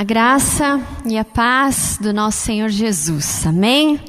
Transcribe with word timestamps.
A 0.00 0.02
graça 0.02 0.80
e 1.04 1.18
a 1.18 1.24
paz 1.26 1.98
do 2.00 2.10
nosso 2.10 2.38
Senhor 2.38 2.70
Jesus. 2.70 3.46
Amém? 3.46 4.00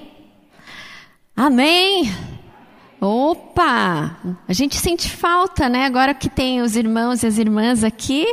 Amém. 1.36 2.10
Opa! 3.02 4.18
A 4.48 4.54
gente 4.54 4.78
sente 4.78 5.10
falta, 5.10 5.68
né? 5.68 5.84
Agora 5.84 6.14
que 6.14 6.30
tem 6.30 6.62
os 6.62 6.78
irmãos 6.78 7.24
e 7.24 7.28
as 7.28 7.38
irmãs 7.38 7.84
aqui, 7.84 8.26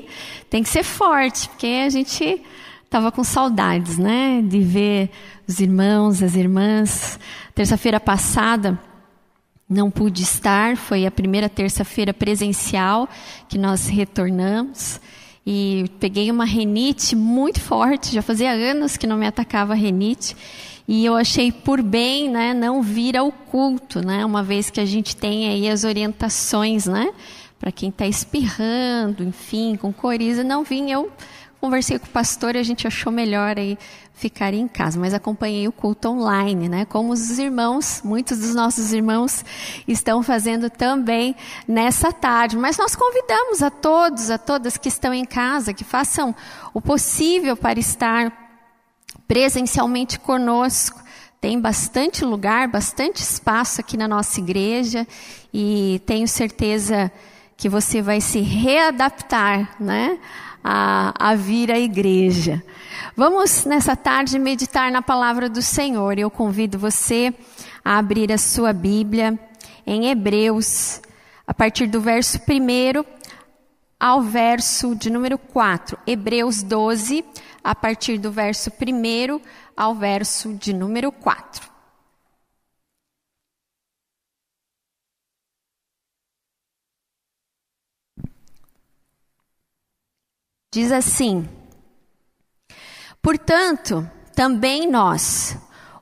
tem 0.48 0.62
que 0.62 0.68
ser 0.68 0.84
forte, 0.84 1.48
porque 1.48 1.82
a 1.84 1.90
gente 1.90 2.40
estava 2.84 3.10
com 3.10 3.24
saudades, 3.24 3.98
né? 3.98 4.40
De 4.40 4.60
ver 4.60 5.10
os 5.44 5.58
irmãos, 5.58 6.22
as 6.22 6.36
irmãs. 6.36 7.18
Terça-feira 7.56 7.98
passada 7.98 8.78
não 9.68 9.90
pude 9.90 10.22
estar, 10.22 10.76
foi 10.76 11.06
a 11.06 11.10
primeira 11.10 11.48
terça-feira 11.48 12.14
presencial 12.14 13.08
que 13.48 13.58
nós 13.58 13.88
retornamos 13.88 15.00
e 15.50 15.86
peguei 15.98 16.30
uma 16.30 16.44
renite 16.44 17.16
muito 17.16 17.58
forte, 17.58 18.12
já 18.12 18.20
fazia 18.20 18.52
anos 18.52 18.98
que 18.98 19.06
não 19.06 19.16
me 19.16 19.26
atacava 19.26 19.72
renite, 19.72 20.36
e 20.86 21.06
eu 21.06 21.16
achei 21.16 21.50
por 21.50 21.80
bem, 21.80 22.28
né, 22.28 22.52
não 22.52 22.82
vir 22.82 23.16
ao 23.16 23.32
culto, 23.32 24.04
né, 24.04 24.26
uma 24.26 24.42
vez 24.42 24.68
que 24.68 24.78
a 24.78 24.84
gente 24.84 25.16
tem 25.16 25.48
aí 25.48 25.66
as 25.66 25.84
orientações, 25.84 26.84
né, 26.84 27.10
para 27.58 27.72
quem 27.72 27.88
está 27.88 28.06
espirrando, 28.06 29.24
enfim, 29.24 29.74
com 29.74 29.90
coriza, 29.90 30.44
não 30.44 30.64
vim, 30.64 30.90
eu 30.90 31.10
conversei 31.60 31.98
com 31.98 32.06
o 32.06 32.10
pastor 32.10 32.54
e 32.54 32.58
a 32.58 32.62
gente 32.62 32.86
achou 32.86 33.12
melhor 33.12 33.58
aí 33.58 33.78
ficar 34.14 34.52
em 34.52 34.66
casa, 34.66 34.98
mas 34.98 35.14
acompanhei 35.14 35.68
o 35.68 35.72
culto 35.72 36.08
online, 36.08 36.68
né? 36.68 36.84
Como 36.84 37.12
os 37.12 37.38
irmãos, 37.38 38.00
muitos 38.04 38.38
dos 38.38 38.54
nossos 38.54 38.92
irmãos 38.92 39.44
estão 39.86 40.22
fazendo 40.22 40.68
também 40.68 41.36
nessa 41.66 42.12
tarde. 42.12 42.56
Mas 42.56 42.76
nós 42.76 42.96
convidamos 42.96 43.62
a 43.62 43.70
todos, 43.70 44.30
a 44.30 44.36
todas 44.36 44.76
que 44.76 44.88
estão 44.88 45.14
em 45.14 45.24
casa, 45.24 45.72
que 45.72 45.84
façam 45.84 46.34
o 46.74 46.80
possível 46.80 47.56
para 47.56 47.78
estar 47.78 48.32
presencialmente 49.28 50.18
conosco. 50.18 51.00
Tem 51.40 51.60
bastante 51.60 52.24
lugar, 52.24 52.66
bastante 52.66 53.22
espaço 53.22 53.80
aqui 53.80 53.96
na 53.96 54.08
nossa 54.08 54.40
igreja 54.40 55.06
e 55.54 56.02
tenho 56.04 56.26
certeza 56.26 57.12
que 57.56 57.68
você 57.68 58.02
vai 58.02 58.20
se 58.20 58.40
readaptar, 58.40 59.76
né? 59.78 60.18
A, 60.62 61.14
a 61.18 61.34
vir 61.34 61.70
à 61.70 61.78
igreja. 61.78 62.62
Vamos 63.16 63.64
nessa 63.64 63.96
tarde 63.96 64.38
meditar 64.38 64.90
na 64.90 65.02
palavra 65.02 65.48
do 65.48 65.62
Senhor. 65.62 66.18
Eu 66.18 66.30
convido 66.30 66.78
você 66.78 67.32
a 67.84 67.98
abrir 67.98 68.30
a 68.32 68.38
sua 68.38 68.72
Bíblia 68.72 69.38
em 69.86 70.08
Hebreus, 70.10 71.00
a 71.46 71.54
partir 71.54 71.86
do 71.86 72.00
verso 72.00 72.38
1 72.38 73.04
ao 73.98 74.22
verso 74.22 74.94
de 74.94 75.10
número 75.10 75.38
4. 75.38 75.98
Hebreus 76.06 76.62
12, 76.62 77.24
a 77.64 77.74
partir 77.74 78.18
do 78.18 78.30
verso 78.30 78.70
1 78.70 79.40
ao 79.76 79.94
verso 79.94 80.54
de 80.54 80.72
número 80.72 81.10
4. 81.10 81.77
Diz 90.78 90.92
assim: 90.92 91.44
Portanto, 93.20 94.08
também 94.32 94.88
nós, 94.88 95.58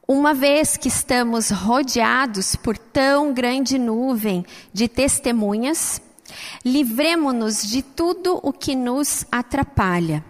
uma 0.06 0.34
vez 0.34 0.76
que 0.76 0.88
estamos 0.88 1.48
rodeados 1.48 2.54
por 2.56 2.76
tão 2.76 3.32
grande 3.32 3.78
nuvem 3.78 4.44
de 4.74 4.86
testemunhas, 4.86 5.98
livremo-nos 6.62 7.66
de 7.66 7.80
tudo 7.80 8.38
o 8.42 8.52
que 8.52 8.76
nos 8.76 9.24
atrapalha 9.32 10.22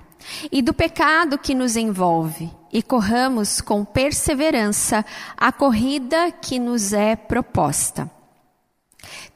e 0.52 0.62
do 0.62 0.72
pecado 0.72 1.38
que 1.38 1.52
nos 1.52 1.74
envolve 1.74 2.48
e 2.72 2.84
corramos 2.84 3.60
com 3.60 3.84
perseverança 3.84 5.04
a 5.36 5.50
corrida 5.50 6.30
que 6.30 6.60
nos 6.60 6.92
é 6.92 7.16
proposta. 7.16 8.08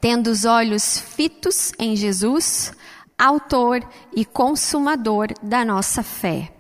Tendo 0.00 0.30
os 0.30 0.44
olhos 0.44 1.00
fitos 1.00 1.72
em 1.80 1.96
Jesus, 1.96 2.72
Autor 3.20 3.86
e 4.14 4.24
Consumador 4.24 5.28
da 5.42 5.64
nossa 5.64 6.02
fé 6.02 6.52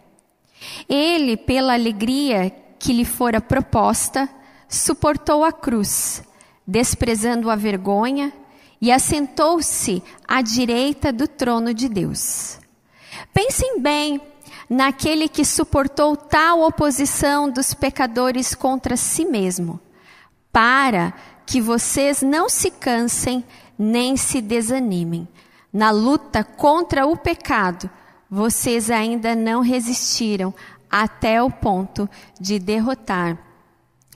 ele, 0.88 1.36
pela 1.36 1.74
alegria 1.74 2.50
que 2.78 2.92
lhe 2.92 3.04
fora 3.04 3.40
proposta, 3.40 4.28
suportou 4.68 5.44
a 5.44 5.52
cruz, 5.52 6.22
desprezando 6.66 7.50
a 7.50 7.56
vergonha, 7.56 8.32
e 8.82 8.90
assentou-se 8.90 10.02
à 10.26 10.40
direita 10.40 11.12
do 11.12 11.28
trono 11.28 11.74
de 11.74 11.86
Deus. 11.86 12.58
Pensem 13.32 13.78
bem 13.78 14.18
naquele 14.70 15.28
que 15.28 15.44
suportou 15.44 16.16
tal 16.16 16.62
oposição 16.62 17.50
dos 17.50 17.74
pecadores 17.74 18.54
contra 18.54 18.96
si 18.96 19.26
mesmo, 19.26 19.78
para 20.50 21.12
que 21.44 21.60
vocês 21.60 22.22
não 22.22 22.48
se 22.48 22.70
cansem 22.70 23.44
nem 23.78 24.16
se 24.16 24.40
desanimem. 24.40 25.28
Na 25.72 25.90
luta 25.90 26.42
contra 26.42 27.06
o 27.06 27.16
pecado, 27.16 27.88
vocês 28.28 28.90
ainda 28.90 29.34
não 29.34 29.60
resistiram 29.60 30.52
até 30.90 31.42
o 31.42 31.50
ponto 31.50 32.08
de 32.40 32.58
derrotar, 32.58 33.38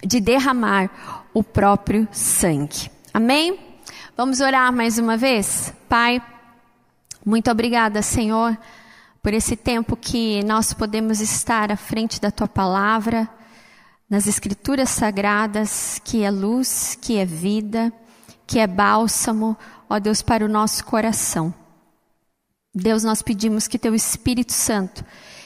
de 0.04 0.20
derramar 0.20 0.90
o 1.32 1.42
próprio 1.42 2.08
sangue. 2.10 2.90
Amém? 3.12 3.58
Vamos 4.16 4.40
orar 4.40 4.72
mais 4.72 4.98
uma 4.98 5.16
vez? 5.16 5.72
Pai, 5.88 6.20
muito 7.24 7.50
obrigada, 7.50 8.02
Senhor, 8.02 8.58
por 9.22 9.32
esse 9.32 9.56
tempo 9.56 9.96
que 9.96 10.42
nós 10.44 10.72
podemos 10.72 11.20
estar 11.20 11.72
à 11.72 11.76
frente 11.76 12.20
da 12.20 12.30
tua 12.30 12.48
palavra, 12.48 13.28
nas 14.10 14.26
escrituras 14.26 14.90
sagradas, 14.90 16.00
que 16.04 16.22
é 16.22 16.30
luz, 16.30 16.98
que 17.00 17.16
é 17.16 17.24
vida, 17.24 17.92
que 18.46 18.58
é 18.58 18.66
bálsamo, 18.66 19.56
ó 19.94 19.98
Deus, 20.00 20.22
para 20.22 20.44
o 20.44 20.48
nosso 20.48 20.84
coração. 20.84 21.54
Deus, 22.74 23.04
nós 23.04 23.22
pedimos 23.22 23.68
que 23.68 23.78
Teu 23.78 23.94
Espírito 23.94 24.52
Santo 24.52 25.04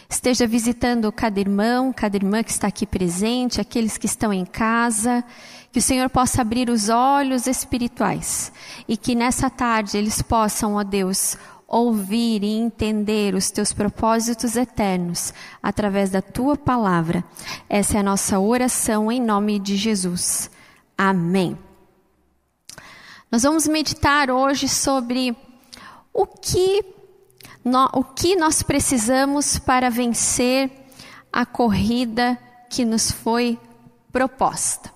esteja 0.08 0.46
visitando 0.46 1.12
cada 1.12 1.38
irmão, 1.38 1.92
cada 1.92 2.16
irmã 2.16 2.42
que 2.42 2.50
está 2.50 2.66
aqui 2.66 2.86
presente, 2.86 3.60
aqueles 3.60 3.98
que 3.98 4.06
estão 4.06 4.32
em 4.32 4.46
casa, 4.46 5.22
que 5.70 5.78
o 5.78 5.82
Senhor 5.82 6.08
possa 6.08 6.40
abrir 6.40 6.70
os 6.70 6.88
olhos 6.88 7.46
espirituais 7.46 8.50
e 8.88 8.96
que 8.96 9.14
nessa 9.14 9.50
tarde 9.50 9.98
eles 9.98 10.22
possam, 10.22 10.76
ó 10.76 10.82
Deus, 10.82 11.36
ouvir 11.66 12.42
e 12.42 12.56
entender 12.56 13.34
os 13.34 13.50
teus 13.50 13.74
propósitos 13.74 14.56
eternos 14.56 15.34
através 15.62 16.08
da 16.08 16.22
tua 16.22 16.56
palavra. 16.56 17.22
Essa 17.68 17.98
é 17.98 18.00
a 18.00 18.02
nossa 18.02 18.38
oração 18.38 19.12
em 19.12 19.20
nome 19.20 19.58
de 19.58 19.76
Jesus. 19.76 20.50
Amém. 20.96 21.67
Nós 23.30 23.42
vamos 23.42 23.68
meditar 23.68 24.30
hoje 24.30 24.66
sobre 24.66 25.36
o 26.14 26.26
que 26.26 26.82
no, 27.62 27.84
o 27.92 28.02
que 28.02 28.34
nós 28.34 28.62
precisamos 28.62 29.58
para 29.58 29.90
vencer 29.90 30.70
a 31.30 31.44
corrida 31.44 32.38
que 32.70 32.86
nos 32.86 33.10
foi 33.10 33.58
proposta. 34.10 34.90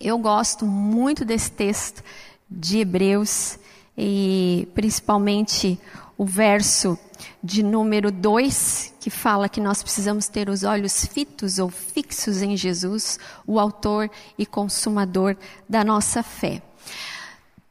Eu 0.00 0.16
gosto 0.16 0.64
muito 0.64 1.22
desse 1.22 1.52
texto 1.52 2.02
de 2.50 2.78
Hebreus 2.78 3.58
e 3.98 4.66
principalmente 4.74 5.78
o 6.16 6.24
verso 6.24 6.98
de 7.44 7.62
número 7.62 8.10
2, 8.10 8.94
que 8.98 9.10
fala 9.10 9.46
que 9.46 9.60
nós 9.60 9.82
precisamos 9.82 10.26
ter 10.26 10.48
os 10.48 10.62
olhos 10.62 11.04
fitos 11.04 11.58
ou 11.58 11.68
fixos 11.68 12.40
em 12.40 12.56
Jesus, 12.56 13.18
o 13.46 13.60
autor 13.60 14.10
e 14.38 14.46
consumador 14.46 15.36
da 15.68 15.84
nossa 15.84 16.22
fé. 16.22 16.62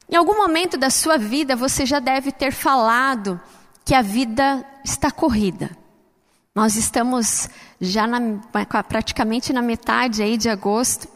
Em 0.08 0.16
algum 0.16 0.36
momento 0.36 0.76
da 0.76 0.90
sua 0.90 1.16
vida 1.16 1.54
você 1.54 1.86
já 1.86 2.00
deve 2.00 2.32
ter 2.32 2.52
falado 2.52 3.40
que 3.84 3.94
a 3.94 4.02
vida 4.02 4.64
está 4.84 5.10
corrida. 5.10 5.70
Nós 6.54 6.74
estamos 6.74 7.48
já 7.80 8.06
na, 8.06 8.20
praticamente 8.88 9.52
na 9.52 9.62
metade 9.62 10.22
aí 10.22 10.36
de 10.36 10.48
agosto. 10.48 11.08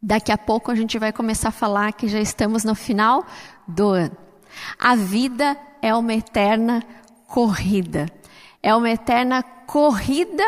Daqui 0.00 0.30
a 0.30 0.36
pouco 0.36 0.70
a 0.70 0.74
gente 0.74 0.98
vai 0.98 1.12
começar 1.12 1.48
a 1.48 1.52
falar 1.52 1.92
que 1.94 2.06
já 2.06 2.20
estamos 2.20 2.62
no 2.62 2.74
final 2.74 3.26
do 3.66 3.88
ano. 3.88 4.16
A 4.78 4.94
vida 4.94 5.56
é 5.80 5.94
uma 5.94 6.12
eterna 6.12 6.82
corrida. 7.26 8.06
É 8.62 8.74
uma 8.74 8.90
eterna 8.90 9.42
corrida 9.42 10.44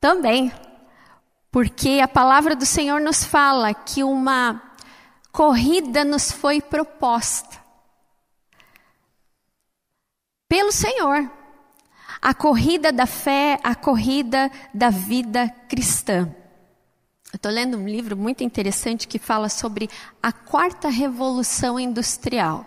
também. 0.00 0.52
Porque 1.52 2.00
a 2.02 2.08
palavra 2.08 2.56
do 2.56 2.66
Senhor 2.66 3.00
nos 3.00 3.22
fala 3.24 3.72
que 3.72 4.02
uma 4.02 4.60
corrida 5.32 6.04
nos 6.04 6.30
foi 6.30 6.60
proposta 6.60 7.62
pelo 10.52 10.70
Senhor. 10.70 11.30
A 12.20 12.34
corrida 12.34 12.92
da 12.92 13.06
fé, 13.06 13.58
a 13.64 13.74
corrida 13.74 14.50
da 14.72 14.90
vida 14.90 15.48
cristã. 15.66 16.32
Eu 17.32 17.36
estou 17.36 17.50
lendo 17.50 17.78
um 17.78 17.88
livro 17.88 18.14
muito 18.16 18.44
interessante 18.44 19.08
que 19.08 19.18
fala 19.18 19.48
sobre 19.48 19.88
a 20.22 20.30
quarta 20.30 20.90
revolução 20.90 21.80
industrial, 21.80 22.66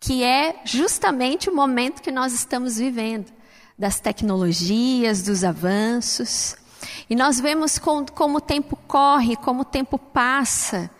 que 0.00 0.24
é 0.24 0.62
justamente 0.64 1.50
o 1.50 1.54
momento 1.54 2.00
que 2.00 2.10
nós 2.10 2.32
estamos 2.32 2.78
vivendo, 2.78 3.30
das 3.78 4.00
tecnologias, 4.00 5.22
dos 5.22 5.44
avanços. 5.44 6.56
E 7.08 7.14
nós 7.14 7.38
vemos 7.38 7.78
com, 7.78 8.06
como 8.06 8.38
o 8.38 8.40
tempo 8.40 8.76
corre, 8.88 9.36
como 9.36 9.60
o 9.60 9.66
tempo 9.66 9.98
passa. 9.98 10.90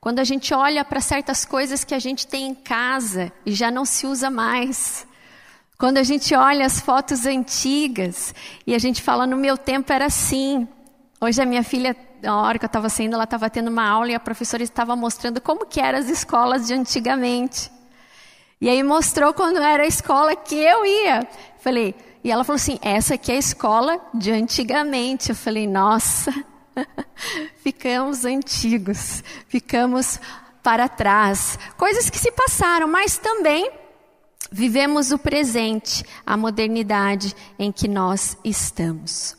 Quando 0.00 0.18
a 0.18 0.24
gente 0.24 0.54
olha 0.54 0.82
para 0.82 0.98
certas 0.98 1.44
coisas 1.44 1.84
que 1.84 1.94
a 1.94 1.98
gente 1.98 2.26
tem 2.26 2.46
em 2.46 2.54
casa 2.54 3.30
e 3.44 3.52
já 3.52 3.70
não 3.70 3.84
se 3.84 4.06
usa 4.06 4.30
mais. 4.30 5.06
Quando 5.76 5.98
a 5.98 6.02
gente 6.02 6.34
olha 6.34 6.64
as 6.64 6.80
fotos 6.80 7.26
antigas 7.26 8.34
e 8.66 8.74
a 8.74 8.78
gente 8.78 9.02
fala, 9.02 9.26
no 9.26 9.36
meu 9.36 9.58
tempo 9.58 9.92
era 9.92 10.06
assim. 10.06 10.66
Hoje 11.20 11.42
a 11.42 11.44
minha 11.44 11.62
filha, 11.62 11.94
na 12.22 12.40
hora 12.40 12.58
que 12.58 12.64
eu 12.64 12.68
estava 12.68 12.88
saindo, 12.88 13.14
ela 13.14 13.24
estava 13.24 13.50
tendo 13.50 13.68
uma 13.68 13.86
aula 13.86 14.10
e 14.10 14.14
a 14.14 14.20
professora 14.20 14.62
estava 14.62 14.96
mostrando 14.96 15.38
como 15.38 15.66
que 15.66 15.80
eram 15.80 15.98
as 15.98 16.08
escolas 16.08 16.66
de 16.66 16.72
antigamente. 16.72 17.70
E 18.58 18.70
aí 18.70 18.82
mostrou 18.82 19.34
quando 19.34 19.58
era 19.58 19.82
a 19.82 19.86
escola 19.86 20.34
que 20.34 20.54
eu 20.54 20.86
ia. 20.86 21.28
Falei, 21.58 21.94
e 22.24 22.30
ela 22.30 22.42
falou 22.42 22.56
assim: 22.56 22.78
essa 22.80 23.14
aqui 23.14 23.32
é 23.32 23.36
a 23.36 23.38
escola 23.38 24.00
de 24.14 24.30
antigamente. 24.30 25.28
Eu 25.28 25.36
falei, 25.36 25.66
nossa, 25.66 26.32
ficamos 27.62 28.24
antigos, 28.24 29.22
ficamos 29.48 30.20
para 30.62 30.88
trás. 30.88 31.58
Coisas 31.76 32.10
que 32.10 32.18
se 32.18 32.30
passaram, 32.32 32.88
mas 32.88 33.18
também 33.18 33.70
vivemos 34.50 35.12
o 35.12 35.18
presente, 35.18 36.04
a 36.26 36.36
modernidade 36.36 37.34
em 37.58 37.70
que 37.70 37.88
nós 37.88 38.36
estamos. 38.44 39.36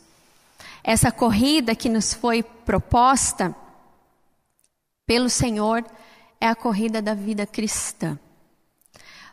Essa 0.82 1.12
corrida 1.12 1.74
que 1.74 1.88
nos 1.88 2.12
foi 2.12 2.42
proposta 2.42 3.54
pelo 5.06 5.28
Senhor 5.28 5.84
é 6.40 6.48
a 6.48 6.56
corrida 6.56 7.00
da 7.00 7.14
vida 7.14 7.46
cristã. 7.46 8.18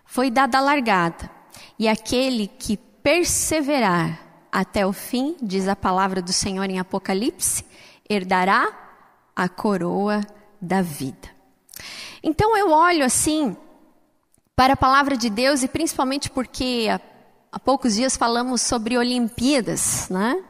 Foi 0.05 0.29
dada 0.29 0.57
a 0.57 0.61
largada, 0.61 1.29
e 1.77 1.87
aquele 1.87 2.47
que 2.47 2.77
perseverar 2.77 4.19
até 4.51 4.85
o 4.85 4.91
fim, 4.91 5.35
diz 5.41 5.67
a 5.67 5.75
palavra 5.75 6.21
do 6.21 6.33
Senhor 6.33 6.69
em 6.69 6.79
Apocalipse, 6.79 7.63
herdará 8.09 8.67
a 9.35 9.47
coroa 9.47 10.21
da 10.59 10.81
vida. 10.81 11.29
Então 12.21 12.57
eu 12.57 12.71
olho 12.71 13.05
assim 13.05 13.55
para 14.55 14.73
a 14.73 14.77
palavra 14.77 15.15
de 15.15 15.29
Deus 15.29 15.63
e 15.63 15.67
principalmente 15.67 16.29
porque 16.29 16.87
há, 16.91 16.99
há 17.51 17.59
poucos 17.59 17.95
dias 17.95 18.17
falamos 18.17 18.61
sobre 18.61 18.97
Olimpíadas, 18.97 20.09
né? 20.09 20.43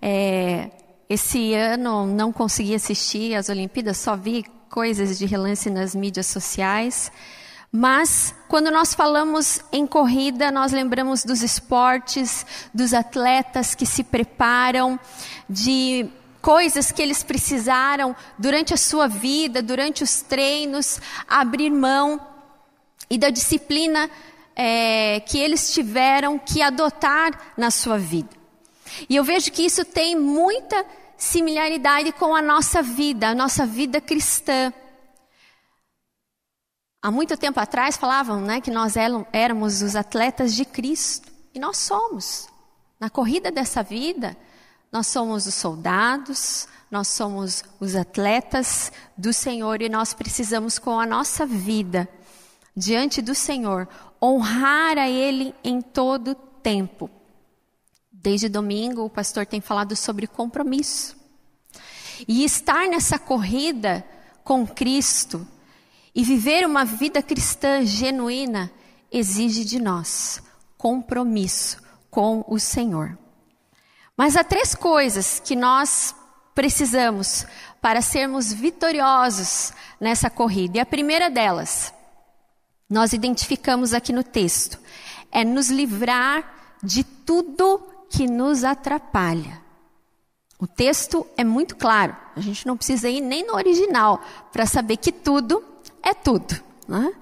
É, 0.00 0.70
esse 1.08 1.54
ano 1.54 2.06
não 2.06 2.30
consegui 2.32 2.74
assistir 2.74 3.34
às 3.34 3.48
Olimpíadas, 3.48 3.96
só 3.96 4.14
vi 4.14 4.44
coisas 4.68 5.18
de 5.18 5.26
relance 5.26 5.70
nas 5.70 5.94
mídias 5.94 6.26
sociais. 6.26 7.10
Mas, 7.70 8.34
quando 8.48 8.70
nós 8.70 8.94
falamos 8.94 9.60
em 9.72 9.86
corrida, 9.86 10.50
nós 10.50 10.72
lembramos 10.72 11.24
dos 11.24 11.42
esportes, 11.42 12.46
dos 12.72 12.94
atletas 12.94 13.74
que 13.74 13.84
se 13.84 14.02
preparam, 14.02 14.98
de 15.48 16.08
coisas 16.40 16.92
que 16.92 17.02
eles 17.02 17.22
precisaram 17.22 18.14
durante 18.38 18.72
a 18.72 18.76
sua 18.76 19.06
vida, 19.06 19.62
durante 19.62 20.02
os 20.02 20.20
treinos, 20.20 21.00
abrir 21.26 21.70
mão 21.70 22.20
e 23.10 23.18
da 23.18 23.30
disciplina 23.30 24.10
é, 24.54 25.20
que 25.20 25.38
eles 25.38 25.72
tiveram 25.72 26.38
que 26.38 26.60
adotar 26.62 27.52
na 27.56 27.70
sua 27.70 27.98
vida. 27.98 28.30
E 29.08 29.16
eu 29.16 29.24
vejo 29.24 29.52
que 29.52 29.62
isso 29.62 29.84
tem 29.84 30.16
muita 30.16 30.84
similaridade 31.16 32.12
com 32.12 32.34
a 32.34 32.42
nossa 32.42 32.82
vida, 32.82 33.28
a 33.28 33.34
nossa 33.34 33.66
vida 33.66 34.00
cristã. 34.00 34.72
Há 37.00 37.10
muito 37.10 37.36
tempo 37.36 37.60
atrás 37.60 37.96
falavam 37.96 38.40
né, 38.40 38.60
que 38.60 38.70
nós 38.70 38.94
éramos 39.32 39.82
os 39.82 39.94
atletas 39.94 40.54
de 40.54 40.64
Cristo. 40.64 41.30
E 41.54 41.58
nós 41.58 41.78
somos. 41.78 42.48
Na 42.98 43.08
corrida 43.08 43.50
dessa 43.50 43.82
vida, 43.82 44.36
nós 44.90 45.06
somos 45.06 45.46
os 45.46 45.54
soldados, 45.54 46.66
nós 46.90 47.08
somos 47.08 47.62
os 47.78 47.94
atletas 47.94 48.90
do 49.16 49.32
Senhor 49.32 49.82
e 49.82 49.88
nós 49.88 50.14
precisamos, 50.14 50.78
com 50.78 50.98
a 50.98 51.06
nossa 51.06 51.44
vida 51.44 52.08
diante 52.74 53.20
do 53.20 53.34
Senhor, 53.34 53.88
honrar 54.22 54.96
a 54.96 55.08
Ele 55.08 55.54
em 55.62 55.80
todo 55.82 56.34
tempo. 56.34 57.10
Desde 58.10 58.48
domingo, 58.48 59.04
o 59.04 59.10
pastor 59.10 59.44
tem 59.46 59.60
falado 59.60 59.94
sobre 59.94 60.26
compromisso. 60.26 61.16
E 62.26 62.44
estar 62.44 62.88
nessa 62.88 63.18
corrida 63.18 64.04
com 64.42 64.66
Cristo 64.66 65.46
e 66.14 66.24
viver 66.24 66.66
uma 66.66 66.84
vida 66.84 67.22
cristã 67.22 67.84
genuína 67.84 68.72
exige 69.12 69.64
de 69.64 69.78
nós 69.78 70.42
compromisso 70.76 71.80
com 72.10 72.44
o 72.48 72.58
Senhor. 72.58 73.16
Mas 74.18 74.34
há 74.34 74.42
três 74.42 74.74
coisas 74.74 75.38
que 75.38 75.54
nós 75.54 76.12
precisamos 76.52 77.46
para 77.80 78.02
sermos 78.02 78.52
vitoriosos 78.52 79.72
nessa 80.00 80.28
corrida. 80.28 80.78
E 80.78 80.80
a 80.80 80.86
primeira 80.86 81.30
delas, 81.30 81.94
nós 82.90 83.12
identificamos 83.12 83.94
aqui 83.94 84.12
no 84.12 84.24
texto, 84.24 84.76
é 85.30 85.44
nos 85.44 85.70
livrar 85.70 86.76
de 86.82 87.04
tudo 87.04 87.80
que 88.10 88.26
nos 88.26 88.64
atrapalha. 88.64 89.62
O 90.58 90.66
texto 90.66 91.24
é 91.36 91.44
muito 91.44 91.76
claro, 91.76 92.16
a 92.34 92.40
gente 92.40 92.66
não 92.66 92.76
precisa 92.76 93.08
ir 93.08 93.20
nem 93.20 93.46
no 93.46 93.54
original 93.54 94.20
para 94.52 94.66
saber 94.66 94.96
que 94.96 95.12
tudo 95.12 95.62
é 96.02 96.12
tudo. 96.12 96.60
Né? 96.88 97.12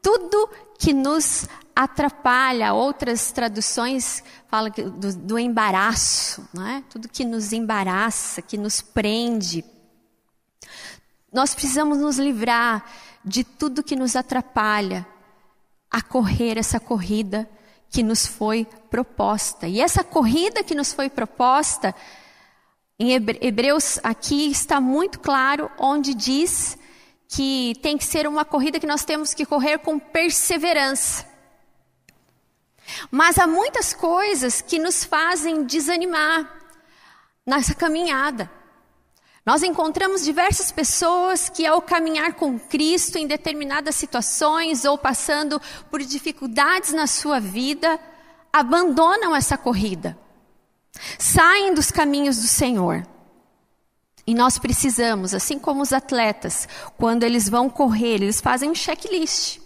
Tudo 0.00 0.48
que 0.78 0.92
nos 0.92 1.48
atrapalha, 1.74 2.72
outras 2.72 3.32
traduções 3.32 4.22
falam 4.48 4.70
do, 4.70 5.16
do 5.16 5.38
embaraço, 5.38 6.48
né? 6.54 6.84
tudo 6.88 7.08
que 7.08 7.24
nos 7.24 7.52
embaraça, 7.52 8.40
que 8.40 8.56
nos 8.56 8.80
prende. 8.80 9.64
Nós 11.32 11.54
precisamos 11.54 11.98
nos 11.98 12.18
livrar 12.18 12.84
de 13.24 13.42
tudo 13.42 13.82
que 13.82 13.96
nos 13.96 14.14
atrapalha 14.14 15.06
a 15.90 16.00
correr 16.00 16.58
essa 16.58 16.78
corrida 16.78 17.48
que 17.90 18.02
nos 18.02 18.26
foi 18.26 18.66
proposta. 18.90 19.66
E 19.66 19.80
essa 19.80 20.04
corrida 20.04 20.62
que 20.62 20.74
nos 20.74 20.92
foi 20.92 21.08
proposta, 21.08 21.94
em 22.98 23.12
Hebreus 23.12 23.98
aqui 24.02 24.50
está 24.50 24.80
muito 24.80 25.18
claro 25.18 25.70
onde 25.78 26.14
diz 26.14 26.78
que 27.28 27.74
tem 27.82 27.98
que 27.98 28.04
ser 28.04 28.26
uma 28.28 28.44
corrida 28.44 28.78
que 28.78 28.86
nós 28.86 29.04
temos 29.04 29.34
que 29.34 29.44
correr 29.44 29.78
com 29.78 29.98
perseverança. 29.98 31.33
Mas 33.10 33.38
há 33.38 33.46
muitas 33.46 33.92
coisas 33.94 34.60
que 34.60 34.78
nos 34.78 35.04
fazem 35.04 35.64
desanimar 35.64 36.50
nessa 37.46 37.74
caminhada. 37.74 38.50
Nós 39.44 39.62
encontramos 39.62 40.24
diversas 40.24 40.72
pessoas 40.72 41.50
que, 41.50 41.66
ao 41.66 41.82
caminhar 41.82 42.32
com 42.34 42.58
Cristo 42.58 43.18
em 43.18 43.26
determinadas 43.26 43.94
situações 43.94 44.86
ou 44.86 44.96
passando 44.96 45.60
por 45.90 46.02
dificuldades 46.02 46.94
na 46.94 47.06
sua 47.06 47.38
vida, 47.38 48.00
abandonam 48.50 49.36
essa 49.36 49.58
corrida, 49.58 50.18
saem 51.18 51.74
dos 51.74 51.90
caminhos 51.90 52.38
do 52.38 52.46
Senhor. 52.46 53.06
E 54.26 54.34
nós 54.34 54.58
precisamos, 54.58 55.34
assim 55.34 55.58
como 55.58 55.82
os 55.82 55.92
atletas, 55.92 56.66
quando 56.96 57.24
eles 57.24 57.46
vão 57.46 57.68
correr, 57.68 58.14
eles 58.14 58.40
fazem 58.40 58.70
um 58.70 58.74
checklist. 58.74 59.58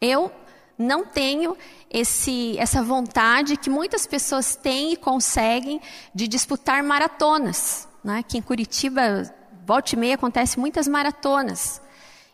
Eu 0.00 0.30
não 0.78 1.04
tenho 1.04 1.56
esse, 1.90 2.56
essa 2.58 2.82
vontade 2.82 3.56
que 3.56 3.68
muitas 3.68 4.06
pessoas 4.06 4.54
têm 4.54 4.92
e 4.92 4.96
conseguem 4.96 5.80
de 6.14 6.28
disputar 6.28 6.82
maratonas. 6.82 7.88
Né? 8.04 8.22
Que 8.22 8.38
em 8.38 8.42
Curitiba, 8.42 9.34
volta 9.66 9.94
e 9.94 9.98
meia, 9.98 10.14
acontece 10.14 10.58
muitas 10.58 10.86
maratonas. 10.86 11.82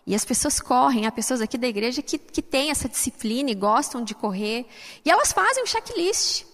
E 0.06 0.14
as 0.14 0.24
pessoas 0.24 0.60
correm, 0.60 1.06
há 1.06 1.12
pessoas 1.12 1.40
aqui 1.40 1.56
da 1.56 1.66
igreja 1.66 2.02
que, 2.02 2.18
que 2.18 2.42
têm 2.42 2.70
essa 2.70 2.88
disciplina 2.88 3.50
e 3.50 3.54
gostam 3.54 4.04
de 4.04 4.14
correr. 4.14 4.66
E 5.02 5.10
elas 5.10 5.32
fazem 5.32 5.62
um 5.62 5.66
checklist 5.66 6.44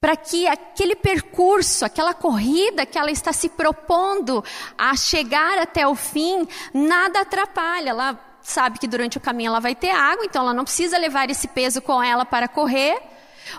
para 0.00 0.16
que 0.16 0.46
aquele 0.46 0.96
percurso, 0.96 1.84
aquela 1.84 2.12
corrida 2.12 2.84
que 2.84 2.98
ela 2.98 3.10
está 3.10 3.32
se 3.32 3.48
propondo 3.48 4.44
a 4.76 4.94
chegar 4.96 5.58
até 5.58 5.86
o 5.86 5.94
fim, 5.94 6.46
nada 6.74 7.20
atrapalha. 7.20 7.90
Ela 7.90 8.12
sabe 8.46 8.78
que 8.78 8.86
durante 8.86 9.18
o 9.18 9.20
caminho 9.20 9.48
ela 9.48 9.60
vai 9.60 9.74
ter 9.74 9.90
água, 9.90 10.24
então 10.24 10.42
ela 10.42 10.54
não 10.54 10.62
precisa 10.62 10.96
levar 10.96 11.28
esse 11.28 11.48
peso 11.48 11.82
com 11.82 12.00
ela 12.00 12.24
para 12.24 12.46
correr, 12.46 12.96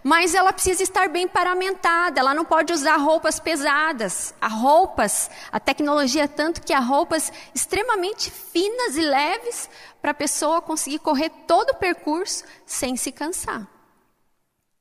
mas 0.01 0.33
ela 0.33 0.53
precisa 0.53 0.81
estar 0.81 1.09
bem 1.09 1.27
paramentada, 1.27 2.21
ela 2.21 2.33
não 2.33 2.45
pode 2.45 2.71
usar 2.71 2.95
roupas 2.95 3.37
pesadas. 3.37 4.33
Há 4.39 4.47
roupas, 4.47 5.29
a 5.51 5.59
tecnologia 5.59 6.23
é 6.23 6.27
tanto 6.27 6.61
que 6.61 6.73
há 6.73 6.79
roupas 6.79 7.31
extremamente 7.53 8.31
finas 8.31 8.95
e 8.95 9.01
leves 9.01 9.69
para 10.01 10.11
a 10.11 10.15
pessoa 10.15 10.61
conseguir 10.61 10.99
correr 10.99 11.31
todo 11.45 11.71
o 11.71 11.75
percurso 11.75 12.45
sem 12.65 12.95
se 12.95 13.11
cansar. 13.11 13.67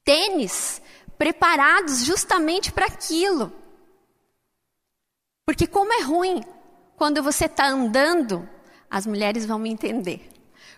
Tênis 0.04 0.80
preparados 1.18 2.04
justamente 2.04 2.70
para 2.70 2.86
aquilo. 2.86 3.52
Porque 5.44 5.66
como 5.66 5.92
é 5.92 6.02
ruim 6.02 6.44
quando 6.96 7.22
você 7.22 7.46
está 7.46 7.66
andando, 7.66 8.48
as 8.90 9.07
mulheres 9.07 9.45
vão 9.47 9.59
me 9.59 9.71
entender. 9.71 10.28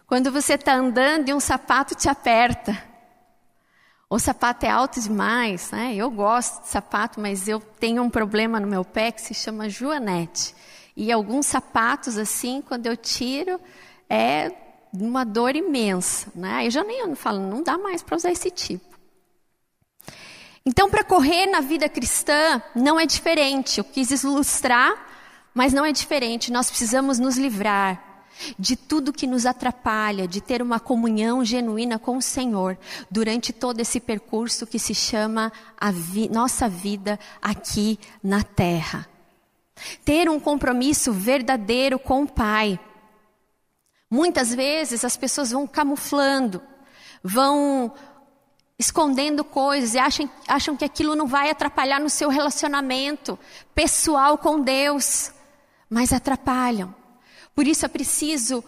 Quando 0.06 0.32
você 0.32 0.54
está 0.54 0.74
andando 0.74 1.28
e 1.28 1.34
um 1.34 1.40
sapato 1.40 1.94
te 1.94 2.08
aperta, 2.08 2.76
O 4.10 4.18
sapato 4.18 4.64
é 4.64 4.70
alto 4.70 4.98
demais, 5.00 5.70
né? 5.70 5.94
Eu 5.94 6.10
gosto 6.10 6.62
de 6.62 6.68
sapato, 6.68 7.20
mas 7.20 7.46
eu 7.46 7.60
tenho 7.60 8.02
um 8.02 8.08
problema 8.08 8.58
no 8.58 8.66
meu 8.66 8.82
pé 8.82 9.12
que 9.12 9.20
se 9.20 9.34
chama 9.34 9.68
joanete. 9.68 10.54
E 10.96 11.12
alguns 11.12 11.44
sapatos, 11.44 12.16
assim, 12.16 12.62
quando 12.66 12.86
eu 12.86 12.96
tiro, 12.96 13.60
é 14.08 14.50
uma 14.94 15.24
dor 15.24 15.54
imensa, 15.54 16.32
né? 16.34 16.66
Eu 16.66 16.70
já 16.70 16.82
nem 16.82 17.14
falo, 17.14 17.38
não 17.38 17.62
dá 17.62 17.76
mais 17.76 18.02
para 18.02 18.16
usar 18.16 18.32
esse 18.32 18.50
tipo. 18.50 18.98
Então, 20.64 20.88
para 20.88 21.04
correr 21.04 21.46
na 21.46 21.60
vida 21.60 21.86
cristã, 21.86 22.62
não 22.74 22.98
é 22.98 23.04
diferente. 23.04 23.76
Eu 23.76 23.84
quis 23.84 24.22
ilustrar, 24.22 25.06
mas 25.58 25.72
não 25.72 25.84
é 25.84 25.90
diferente. 25.90 26.52
Nós 26.52 26.70
precisamos 26.70 27.18
nos 27.18 27.36
livrar 27.36 28.22
de 28.56 28.76
tudo 28.76 29.12
que 29.12 29.26
nos 29.26 29.44
atrapalha, 29.44 30.28
de 30.28 30.40
ter 30.40 30.62
uma 30.62 30.78
comunhão 30.78 31.44
genuína 31.44 31.98
com 31.98 32.16
o 32.16 32.22
Senhor 32.22 32.78
durante 33.10 33.52
todo 33.52 33.80
esse 33.80 33.98
percurso 33.98 34.68
que 34.68 34.78
se 34.78 34.94
chama 34.94 35.52
a 35.76 35.90
vi 35.90 36.28
nossa 36.28 36.68
vida 36.68 37.18
aqui 37.42 37.98
na 38.22 38.44
terra. 38.44 39.04
Ter 40.04 40.30
um 40.30 40.38
compromisso 40.38 41.12
verdadeiro 41.12 41.98
com 41.98 42.22
o 42.22 42.28
Pai. 42.28 42.78
Muitas 44.08 44.54
vezes 44.54 45.04
as 45.04 45.16
pessoas 45.16 45.50
vão 45.50 45.66
camuflando, 45.66 46.62
vão 47.20 47.92
escondendo 48.78 49.42
coisas 49.42 49.94
e 49.94 49.98
acham, 49.98 50.30
acham 50.46 50.76
que 50.76 50.84
aquilo 50.84 51.16
não 51.16 51.26
vai 51.26 51.50
atrapalhar 51.50 51.98
no 51.98 52.08
seu 52.08 52.28
relacionamento 52.28 53.36
pessoal 53.74 54.38
com 54.38 54.60
Deus, 54.60 55.32
mas 55.88 56.12
atrapalham. 56.12 56.94
Por 57.54 57.66
isso 57.66 57.84
é 57.84 57.88
preciso 57.88 58.62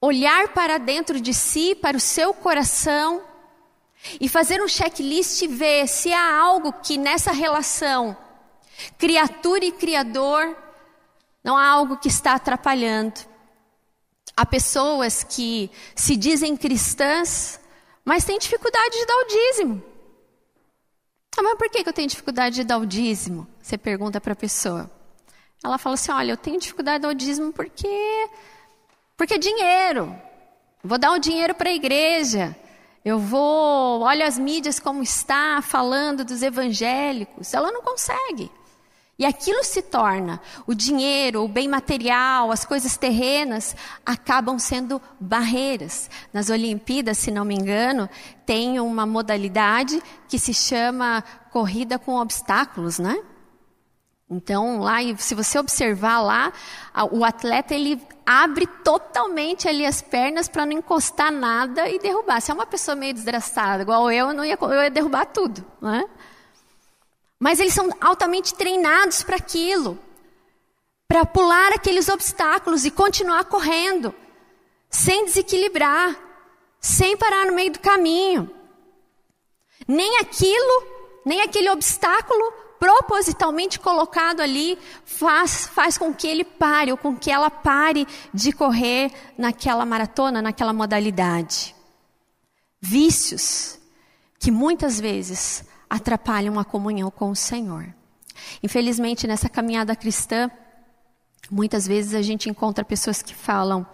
olhar 0.00 0.48
para 0.54 0.78
dentro 0.78 1.20
de 1.20 1.34
si, 1.34 1.74
para 1.74 1.96
o 1.96 2.00
seu 2.00 2.32
coração, 2.32 3.22
e 4.20 4.28
fazer 4.28 4.62
um 4.62 4.68
checklist 4.68 5.42
e 5.42 5.46
ver 5.46 5.86
se 5.86 6.12
há 6.12 6.38
algo 6.38 6.72
que 6.72 6.96
nessa 6.96 7.32
relação, 7.32 8.16
criatura 8.96 9.64
e 9.64 9.72
criador, 9.72 10.56
não 11.44 11.56
há 11.56 11.66
algo 11.66 11.98
que 11.98 12.08
está 12.08 12.34
atrapalhando. 12.34 13.20
Há 14.36 14.46
pessoas 14.46 15.22
que 15.22 15.70
se 15.94 16.16
dizem 16.16 16.56
cristãs, 16.56 17.60
mas 18.04 18.24
têm 18.24 18.38
dificuldade 18.38 18.98
de 18.98 19.06
dar 19.06 19.16
o 19.16 19.26
dízimo. 19.26 19.84
Ah, 21.36 21.42
mas 21.42 21.58
por 21.58 21.68
que 21.68 21.86
eu 21.86 21.92
tenho 21.92 22.08
dificuldade 22.08 22.56
de 22.56 22.64
dar 22.64 22.78
o 22.78 22.86
dízimo? 22.86 23.46
Você 23.62 23.76
pergunta 23.76 24.20
para 24.20 24.32
a 24.32 24.36
pessoa. 24.36 24.90
Ela 25.62 25.78
fala 25.78 25.94
assim: 25.94 26.12
olha, 26.12 26.32
eu 26.32 26.36
tenho 26.36 26.58
dificuldade 26.58 27.06
do 27.06 27.14
dízimo 27.14 27.52
porque. 27.52 28.28
Porque 29.16 29.34
é 29.34 29.38
dinheiro. 29.38 30.14
Vou 30.82 30.98
dar 30.98 31.12
o 31.12 31.18
dinheiro 31.18 31.54
para 31.54 31.68
a 31.68 31.74
igreja. 31.74 32.56
Eu 33.04 33.18
vou, 33.18 34.00
olha 34.00 34.26
as 34.26 34.38
mídias 34.38 34.78
como 34.78 35.02
está, 35.02 35.60
falando 35.62 36.24
dos 36.24 36.42
evangélicos. 36.42 37.52
Ela 37.54 37.70
não 37.70 37.82
consegue. 37.82 38.50
E 39.18 39.24
aquilo 39.26 39.62
se 39.62 39.82
torna, 39.82 40.40
o 40.66 40.72
dinheiro, 40.72 41.44
o 41.44 41.48
bem 41.48 41.68
material, 41.68 42.50
as 42.50 42.64
coisas 42.64 42.96
terrenas, 42.96 43.76
acabam 44.04 44.58
sendo 44.58 45.00
barreiras. 45.20 46.08
Nas 46.32 46.48
Olimpíadas, 46.48 47.18
se 47.18 47.30
não 47.30 47.44
me 47.44 47.54
engano, 47.54 48.08
tem 48.46 48.80
uma 48.80 49.04
modalidade 49.04 50.02
que 50.26 50.38
se 50.38 50.54
chama 50.54 51.22
corrida 51.50 51.98
com 51.98 52.16
obstáculos, 52.16 52.98
né? 52.98 53.22
Então, 54.30 54.78
lá, 54.78 54.98
se 55.18 55.34
você 55.34 55.58
observar 55.58 56.20
lá, 56.20 56.52
o 57.10 57.24
atleta 57.24 57.74
ele 57.74 58.00
abre 58.24 58.64
totalmente 58.84 59.68
ali 59.68 59.84
as 59.84 60.00
pernas 60.00 60.48
para 60.48 60.64
não 60.64 60.74
encostar 60.74 61.32
nada 61.32 61.88
e 61.88 61.98
derrubar. 61.98 62.40
Se 62.40 62.52
é 62.52 62.54
uma 62.54 62.64
pessoa 62.64 62.94
meio 62.94 63.12
desgraçada, 63.12 63.82
igual 63.82 64.08
eu, 64.12 64.28
eu 64.28 64.32
não 64.32 64.44
ia, 64.44 64.56
eu 64.60 64.82
ia 64.84 64.90
derrubar 64.90 65.26
tudo, 65.26 65.66
né? 65.82 66.08
Mas 67.40 67.58
eles 67.58 67.74
são 67.74 67.90
altamente 68.00 68.54
treinados 68.54 69.24
para 69.24 69.34
aquilo, 69.34 69.98
para 71.08 71.26
pular 71.26 71.72
aqueles 71.72 72.08
obstáculos 72.08 72.84
e 72.84 72.90
continuar 72.92 73.46
correndo, 73.46 74.14
sem 74.88 75.24
desequilibrar, 75.24 76.14
sem 76.78 77.16
parar 77.16 77.46
no 77.46 77.52
meio 77.52 77.72
do 77.72 77.80
caminho. 77.80 78.48
Nem 79.88 80.18
aquilo, 80.18 80.86
nem 81.24 81.40
aquele 81.40 81.68
obstáculo 81.70 82.69
propositalmente 82.80 83.78
colocado 83.78 84.40
ali 84.40 84.78
faz, 85.04 85.66
faz 85.66 85.98
com 85.98 86.14
que 86.14 86.26
ele 86.26 86.42
pare 86.44 86.90
ou 86.90 86.96
com 86.96 87.14
que 87.14 87.30
ela 87.30 87.50
pare 87.50 88.08
de 88.32 88.52
correr 88.52 89.12
naquela 89.36 89.84
maratona, 89.84 90.40
naquela 90.40 90.72
modalidade. 90.72 91.76
Vícios 92.80 93.78
que 94.38 94.50
muitas 94.50 94.98
vezes 94.98 95.62
atrapalham 95.90 96.58
a 96.58 96.64
comunhão 96.64 97.10
com 97.10 97.30
o 97.30 97.36
Senhor. 97.36 97.94
Infelizmente, 98.62 99.26
nessa 99.26 99.50
caminhada 99.50 99.94
cristã, 99.94 100.50
muitas 101.50 101.86
vezes 101.86 102.14
a 102.14 102.22
gente 102.22 102.48
encontra 102.48 102.82
pessoas 102.82 103.20
que 103.20 103.34
falam, 103.34 103.86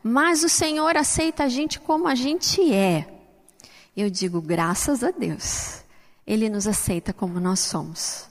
mas 0.00 0.44
o 0.44 0.48
Senhor 0.48 0.96
aceita 0.96 1.42
a 1.42 1.48
gente 1.48 1.80
como 1.80 2.06
a 2.06 2.14
gente 2.14 2.72
é. 2.72 3.08
Eu 3.96 4.08
digo, 4.08 4.40
graças 4.40 5.02
a 5.02 5.10
Deus, 5.10 5.82
Ele 6.24 6.48
nos 6.48 6.68
aceita 6.68 7.12
como 7.12 7.40
nós 7.40 7.58
somos. 7.58 8.27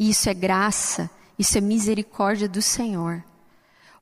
Isso 0.00 0.30
é 0.30 0.34
graça, 0.34 1.10
isso 1.38 1.58
é 1.58 1.60
misericórdia 1.60 2.48
do 2.48 2.62
Senhor. 2.62 3.22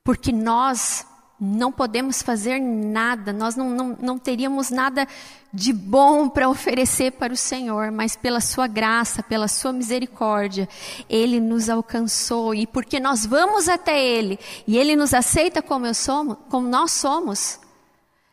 Porque 0.05 0.31
nós 0.31 1.05
não 1.41 1.73
podemos 1.73 2.23
fazer 2.23 2.61
nada, 2.61 3.33
nós 3.33 3.57
não, 3.57 3.71
não, 3.71 3.99
não 4.01 4.17
teríamos 4.17 4.71
nada 4.71 5.09
de 5.53 5.73
bom 5.73 6.29
para 6.29 6.49
oferecer 6.49 7.13
para 7.13 7.33
o 7.33 7.37
Senhor, 7.37 7.91
mas 7.91 8.15
pela 8.15 8.41
Sua 8.41 8.69
graça, 8.69 9.25
pela 9.25 9.49
Sua 9.49 9.73
misericórdia, 9.73 10.69
Ele 11.11 11.41
nos 11.41 11.69
alcançou 11.69 12.55
e 12.55 12.65
porque 12.65 13.01
nós 13.01 13.27
vamos 13.27 13.69
até 13.69 14.01
Ele 14.01 14.39
e 14.69 14.79
Ele 14.79 14.95
nos 14.95 15.13
aceita 15.13 15.61
como, 15.61 15.85
eu 15.85 15.95
somos, 15.95 16.37
como 16.49 16.69
nós 16.69 16.93
somos, 16.93 17.59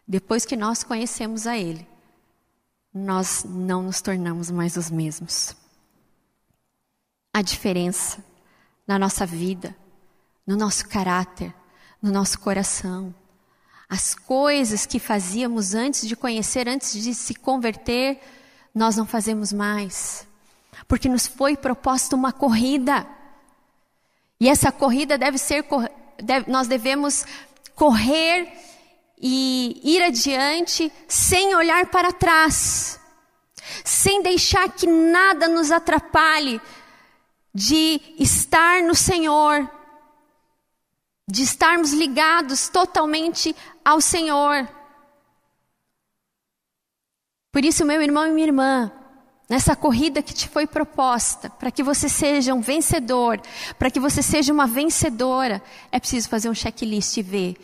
depois 0.08 0.46
que 0.46 0.56
nós 0.56 0.84
conhecemos 0.84 1.48
a 1.48 1.58
Ele, 1.58 1.88
nós 2.94 3.44
não 3.44 3.82
nos 3.82 4.02
tornamos 4.02 4.52
mais 4.52 4.78
os 4.78 4.92
mesmos 4.92 5.65
a 7.36 7.42
diferença 7.42 8.24
na 8.88 8.98
nossa 8.98 9.26
vida, 9.26 9.76
no 10.48 10.56
nosso 10.56 10.88
caráter, 10.88 11.54
no 12.02 12.10
nosso 12.10 12.40
coração. 12.40 13.14
As 13.90 14.16
coisas 14.16 14.86
que 14.86 15.00
fazíamos 15.00 15.74
antes 15.74 16.08
de 16.08 16.16
conhecer, 16.16 16.70
antes 16.70 16.94
de 16.94 17.14
se 17.14 17.36
converter, 17.36 18.22
nós 18.74 18.96
não 18.96 19.06
fazemos 19.06 19.52
mais. 19.52 20.26
Porque 20.88 21.10
nos 21.10 21.28
foi 21.28 21.58
proposta 21.58 22.16
uma 22.16 22.32
corrida. 22.32 23.06
E 24.40 24.48
essa 24.48 24.72
corrida 24.72 25.18
deve 25.18 25.38
ser, 25.38 25.66
nós 26.48 26.70
devemos 26.70 27.26
correr 27.76 28.48
e 29.22 29.82
ir 29.84 30.02
adiante 30.04 30.90
sem 31.06 31.54
olhar 31.54 31.88
para 31.88 32.14
trás, 32.14 32.98
sem 33.84 34.24
deixar 34.24 34.70
que 34.70 34.88
nada 34.88 35.50
nos 35.50 35.70
atrapalhe 35.70 36.62
de 37.56 38.02
estar 38.20 38.84
no 38.84 38.94
Senhor, 38.94 39.72
de 41.26 41.42
estarmos 41.42 41.94
ligados 41.94 42.68
totalmente 42.68 43.56
ao 43.84 44.02
Senhor. 44.02 44.68
Por 47.54 47.64
isso, 47.64 47.86
meu 47.86 48.02
irmão 48.02 48.28
e 48.28 48.32
minha 48.32 48.48
irmã, 48.48 48.92
nessa 49.50 49.74
corrida 49.74 50.22
que 50.22 50.34
te 50.34 50.50
foi 50.50 50.68
proposta, 50.68 51.50
para 51.50 51.72
que 51.72 51.82
você 51.82 52.10
seja 52.10 52.54
um 52.54 52.60
vencedor, 52.60 53.40
para 53.80 53.90
que 53.90 54.02
você 54.02 54.22
seja 54.22 54.52
uma 54.52 54.68
vencedora, 54.68 55.64
é 55.94 55.98
preciso 55.98 56.28
fazer 56.28 56.50
um 56.50 56.54
checklist 56.54 57.16
e 57.16 57.22
ver 57.22 57.56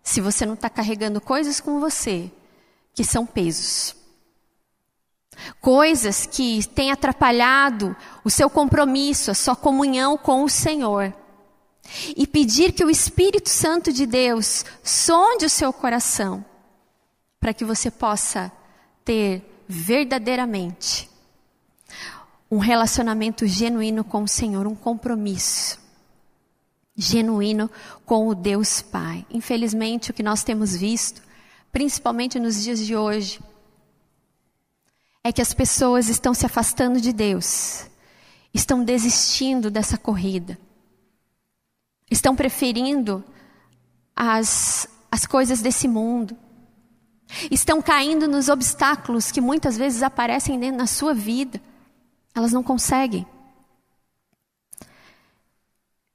se 0.00 0.20
você 0.20 0.46
não 0.46 0.54
está 0.54 0.70
carregando 0.70 1.20
coisas 1.20 1.58
com 1.58 1.80
você 1.80 2.30
que 2.94 3.02
são 3.02 3.26
pesos. 3.26 4.03
Coisas 5.60 6.26
que 6.26 6.66
têm 6.68 6.90
atrapalhado 6.90 7.96
o 8.24 8.30
seu 8.30 8.48
compromisso, 8.50 9.30
a 9.30 9.34
sua 9.34 9.56
comunhão 9.56 10.16
com 10.16 10.44
o 10.44 10.48
Senhor. 10.48 11.12
E 12.16 12.26
pedir 12.26 12.72
que 12.72 12.84
o 12.84 12.90
Espírito 12.90 13.48
Santo 13.48 13.92
de 13.92 14.06
Deus 14.06 14.64
sonde 14.82 15.46
o 15.46 15.50
seu 15.50 15.72
coração, 15.72 16.44
para 17.38 17.52
que 17.52 17.64
você 17.64 17.90
possa 17.90 18.50
ter 19.04 19.42
verdadeiramente 19.68 21.10
um 22.50 22.58
relacionamento 22.58 23.46
genuíno 23.46 24.04
com 24.04 24.22
o 24.22 24.28
Senhor, 24.28 24.66
um 24.66 24.74
compromisso 24.74 25.78
genuíno 26.96 27.70
com 28.06 28.28
o 28.28 28.34
Deus 28.34 28.80
Pai. 28.80 29.26
Infelizmente, 29.30 30.10
o 30.10 30.14
que 30.14 30.22
nós 30.22 30.44
temos 30.44 30.76
visto, 30.76 31.22
principalmente 31.72 32.38
nos 32.38 32.62
dias 32.62 32.78
de 32.78 32.94
hoje, 32.94 33.40
é 35.24 35.32
que 35.32 35.40
as 35.40 35.54
pessoas 35.54 36.10
estão 36.10 36.34
se 36.34 36.44
afastando 36.44 37.00
de 37.00 37.10
Deus, 37.10 37.86
estão 38.52 38.84
desistindo 38.84 39.70
dessa 39.70 39.96
corrida, 39.96 40.58
estão 42.10 42.36
preferindo 42.36 43.24
as, 44.14 44.86
as 45.10 45.24
coisas 45.24 45.62
desse 45.62 45.88
mundo, 45.88 46.36
estão 47.50 47.80
caindo 47.80 48.28
nos 48.28 48.50
obstáculos 48.50 49.32
que 49.32 49.40
muitas 49.40 49.78
vezes 49.78 50.02
aparecem 50.02 50.60
dentro 50.60 50.78
da 50.78 50.86
sua 50.86 51.14
vida. 51.14 51.60
Elas 52.34 52.52
não 52.52 52.62
conseguem. 52.62 53.26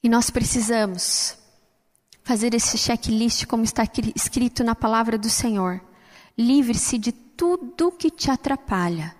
E 0.04 0.08
nós 0.08 0.30
precisamos 0.30 1.36
fazer 2.24 2.54
esse 2.54 2.78
checklist 2.78 3.48
como 3.48 3.64
está 3.64 3.84
escrito 4.16 4.64
na 4.64 4.76
palavra 4.76 5.18
do 5.18 5.30
Senhor. 5.30 5.82
Livre-se 6.38 6.98
de 7.00 7.12
tudo 7.40 7.90
que 7.90 8.12
te 8.12 8.30
atrapalha 8.30 9.16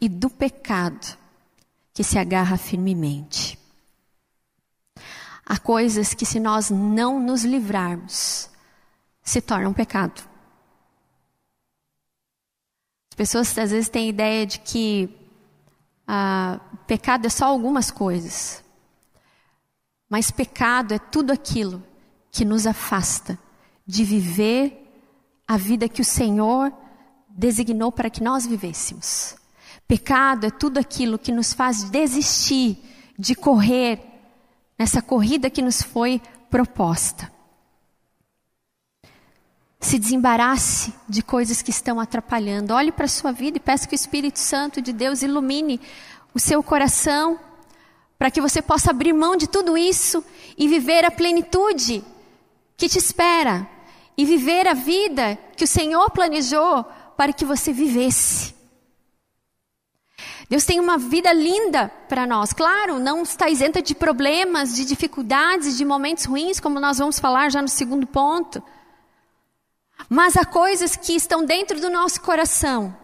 e 0.00 0.08
do 0.08 0.28
pecado 0.28 1.16
que 1.94 2.02
se 2.02 2.18
agarra 2.18 2.56
firmemente. 2.56 3.56
Há 5.46 5.56
coisas 5.56 6.14
que, 6.14 6.26
se 6.26 6.40
nós 6.40 6.68
não 6.68 7.20
nos 7.20 7.44
livrarmos, 7.44 8.50
se 9.22 9.40
tornam 9.40 9.72
pecado. 9.72 10.20
As 13.12 13.16
pessoas 13.16 13.56
às 13.56 13.70
vezes 13.70 13.88
têm 13.88 14.06
a 14.06 14.08
ideia 14.10 14.44
de 14.44 14.58
que 14.58 15.08
ah, 16.08 16.58
pecado 16.88 17.26
é 17.26 17.30
só 17.30 17.46
algumas 17.46 17.88
coisas. 17.88 18.64
Mas 20.10 20.32
pecado 20.32 20.92
é 20.92 20.98
tudo 20.98 21.32
aquilo 21.32 21.84
que 22.32 22.44
nos 22.44 22.66
afasta 22.66 23.38
de 23.86 24.02
viver 24.02 24.84
a 25.46 25.56
vida 25.56 25.88
que 25.88 26.02
o 26.02 26.04
Senhor 26.04 26.72
designou 27.38 27.92
para 27.92 28.10
que 28.10 28.20
nós 28.20 28.44
vivêssemos. 28.44 29.36
Pecado 29.86 30.46
é 30.46 30.50
tudo 30.50 30.78
aquilo 30.78 31.18
que 31.18 31.30
nos 31.30 31.52
faz 31.52 31.84
desistir 31.84 32.76
de 33.16 33.36
correr 33.36 34.00
nessa 34.76 35.00
corrida 35.00 35.48
que 35.48 35.62
nos 35.62 35.80
foi 35.80 36.20
proposta. 36.50 37.30
Se 39.78 40.00
desembarace 40.00 40.92
de 41.08 41.22
coisas 41.22 41.62
que 41.62 41.70
estão 41.70 42.00
atrapalhando. 42.00 42.74
Olhe 42.74 42.90
para 42.90 43.04
a 43.04 43.08
sua 43.08 43.30
vida 43.30 43.56
e 43.56 43.60
peça 43.60 43.86
que 43.86 43.94
o 43.94 44.02
Espírito 44.02 44.40
Santo 44.40 44.82
de 44.82 44.92
Deus 44.92 45.22
ilumine 45.22 45.80
o 46.34 46.40
seu 46.40 46.60
coração 46.60 47.38
para 48.18 48.32
que 48.32 48.40
você 48.40 48.60
possa 48.60 48.90
abrir 48.90 49.12
mão 49.12 49.36
de 49.36 49.46
tudo 49.46 49.78
isso 49.78 50.24
e 50.56 50.66
viver 50.66 51.04
a 51.04 51.10
plenitude 51.10 52.04
que 52.76 52.88
te 52.88 52.98
espera 52.98 53.68
e 54.16 54.24
viver 54.24 54.66
a 54.66 54.74
vida 54.74 55.38
que 55.56 55.62
o 55.62 55.68
Senhor 55.68 56.10
planejou 56.10 56.84
para 57.18 57.32
que 57.32 57.44
você 57.44 57.72
vivesse. 57.72 58.54
Deus 60.48 60.64
tem 60.64 60.78
uma 60.78 60.96
vida 60.96 61.32
linda 61.32 61.88
para 62.08 62.28
nós. 62.28 62.52
Claro, 62.52 63.00
não 63.00 63.24
está 63.24 63.50
isenta 63.50 63.82
de 63.82 63.92
problemas, 63.92 64.76
de 64.76 64.84
dificuldades, 64.84 65.76
de 65.76 65.84
momentos 65.84 66.26
ruins, 66.26 66.60
como 66.60 66.78
nós 66.78 66.98
vamos 66.98 67.18
falar 67.18 67.50
já 67.50 67.60
no 67.60 67.68
segundo 67.68 68.06
ponto. 68.06 68.62
Mas 70.08 70.36
há 70.36 70.44
coisas 70.44 70.94
que 70.94 71.14
estão 71.14 71.44
dentro 71.44 71.80
do 71.80 71.90
nosso 71.90 72.20
coração 72.20 72.96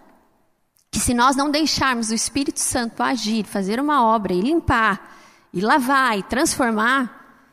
que 0.92 1.00
se 1.00 1.12
nós 1.12 1.35
não 1.35 1.50
deixarmos 1.50 2.11
o 2.11 2.14
Espírito 2.14 2.61
Santo 2.61 3.02
agir, 3.02 3.44
fazer 3.44 3.80
uma 3.80 4.06
obra 4.06 4.33
e 4.33 4.40
limpar, 4.40 5.18
e 5.52 5.61
lavar, 5.61 6.16
e 6.16 6.23
transformar, 6.23 7.50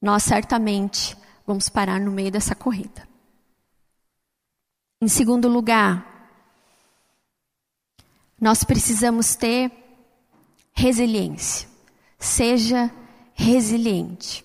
nós 0.00 0.22
certamente 0.22 1.14
vamos 1.46 1.68
parar 1.68 2.00
no 2.00 2.10
meio 2.10 2.30
dessa 2.30 2.54
corrida. 2.54 3.09
Em 5.02 5.08
segundo 5.08 5.48
lugar, 5.48 6.06
nós 8.38 8.62
precisamos 8.62 9.34
ter 9.34 9.72
resiliência. 10.74 11.66
Seja 12.18 12.90
resiliente. 13.32 14.44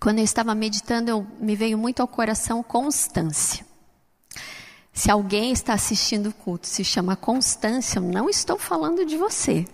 Quando 0.00 0.18
eu 0.18 0.24
estava 0.24 0.54
meditando, 0.54 1.10
eu, 1.10 1.26
me 1.38 1.54
veio 1.54 1.76
muito 1.76 2.00
ao 2.00 2.08
coração 2.08 2.62
constância. 2.62 3.66
Se 4.94 5.10
alguém 5.10 5.52
está 5.52 5.74
assistindo 5.74 6.30
o 6.30 6.32
culto 6.32 6.66
se 6.66 6.82
chama 6.82 7.14
constância, 7.14 7.98
eu 7.98 8.02
não 8.02 8.30
estou 8.30 8.58
falando 8.58 9.04
de 9.04 9.18
você. 9.18 9.66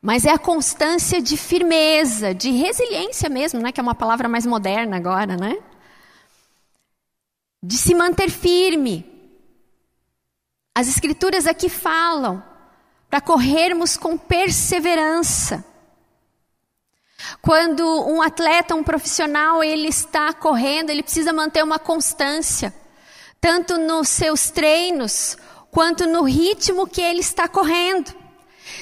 Mas 0.00 0.24
é 0.24 0.30
a 0.30 0.38
constância 0.38 1.20
de 1.20 1.36
firmeza, 1.36 2.32
de 2.32 2.52
resiliência 2.52 3.28
mesmo, 3.28 3.60
né? 3.60 3.72
Que 3.72 3.80
é 3.80 3.82
uma 3.82 3.94
palavra 3.94 4.28
mais 4.28 4.46
moderna 4.46 4.96
agora, 4.96 5.36
né? 5.36 5.56
De 7.62 7.76
se 7.76 7.94
manter 7.94 8.30
firme. 8.30 9.06
As 10.74 10.88
escrituras 10.88 11.46
aqui 11.46 11.68
falam 11.68 12.42
para 13.08 13.20
corrermos 13.20 13.96
com 13.96 14.16
perseverança. 14.16 15.64
Quando 17.40 17.84
um 18.08 18.20
atleta, 18.20 18.74
um 18.74 18.82
profissional, 18.82 19.62
ele 19.62 19.88
está 19.88 20.32
correndo, 20.32 20.90
ele 20.90 21.02
precisa 21.02 21.32
manter 21.32 21.62
uma 21.62 21.78
constância 21.78 22.74
tanto 23.42 23.76
nos 23.76 24.08
seus 24.08 24.50
treinos 24.50 25.36
quanto 25.68 26.06
no 26.06 26.22
ritmo 26.22 26.86
que 26.86 27.00
ele 27.00 27.18
está 27.18 27.48
correndo. 27.48 28.14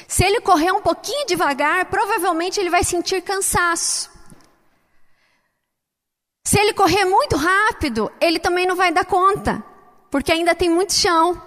Se 0.07 0.23
ele 0.23 0.43
correr 0.43 0.71
um 0.71 0.83
pouquinho 0.83 1.27
devagar, 1.27 1.87
provavelmente 1.87 2.61
ele 2.61 2.69
vai 2.69 2.85
sentir 2.85 3.23
cansaço. 3.23 4.10
Se 6.45 6.59
ele 6.59 6.73
correr 6.73 7.05
muito 7.05 7.37
rápido, 7.37 8.11
ele 8.21 8.39
também 8.39 8.67
não 8.67 8.77
vai 8.77 8.93
dar 8.93 9.05
conta, 9.05 9.63
porque 10.11 10.33
ainda 10.33 10.55
tem 10.55 10.71
muito 10.71 10.93
chão. 10.93 11.41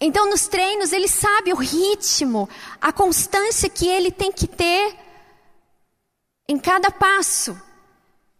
Então, 0.00 0.30
nos 0.30 0.48
treinos, 0.48 0.92
ele 0.92 1.08
sabe 1.08 1.52
o 1.52 1.56
ritmo, 1.56 2.48
a 2.80 2.90
constância 2.92 3.68
que 3.68 3.86
ele 3.86 4.10
tem 4.10 4.32
que 4.32 4.46
ter 4.46 4.96
em 6.48 6.58
cada 6.58 6.90
passo, 6.90 7.60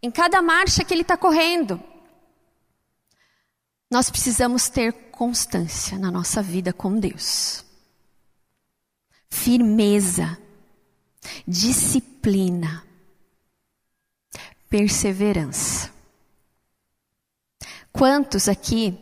em 0.01 0.09
cada 0.09 0.41
marcha 0.41 0.83
que 0.83 0.93
ele 0.93 1.03
está 1.03 1.15
correndo. 1.15 1.81
Nós 3.91 4.09
precisamos 4.09 4.69
ter 4.69 4.91
constância 5.11 5.99
na 5.99 6.09
nossa 6.09 6.41
vida 6.41 6.73
com 6.73 6.97
Deus. 6.97 7.63
Firmeza, 9.29 10.37
disciplina, 11.47 12.83
perseverança. 14.71 15.91
Quantos 17.91 18.47
aqui 18.47 18.97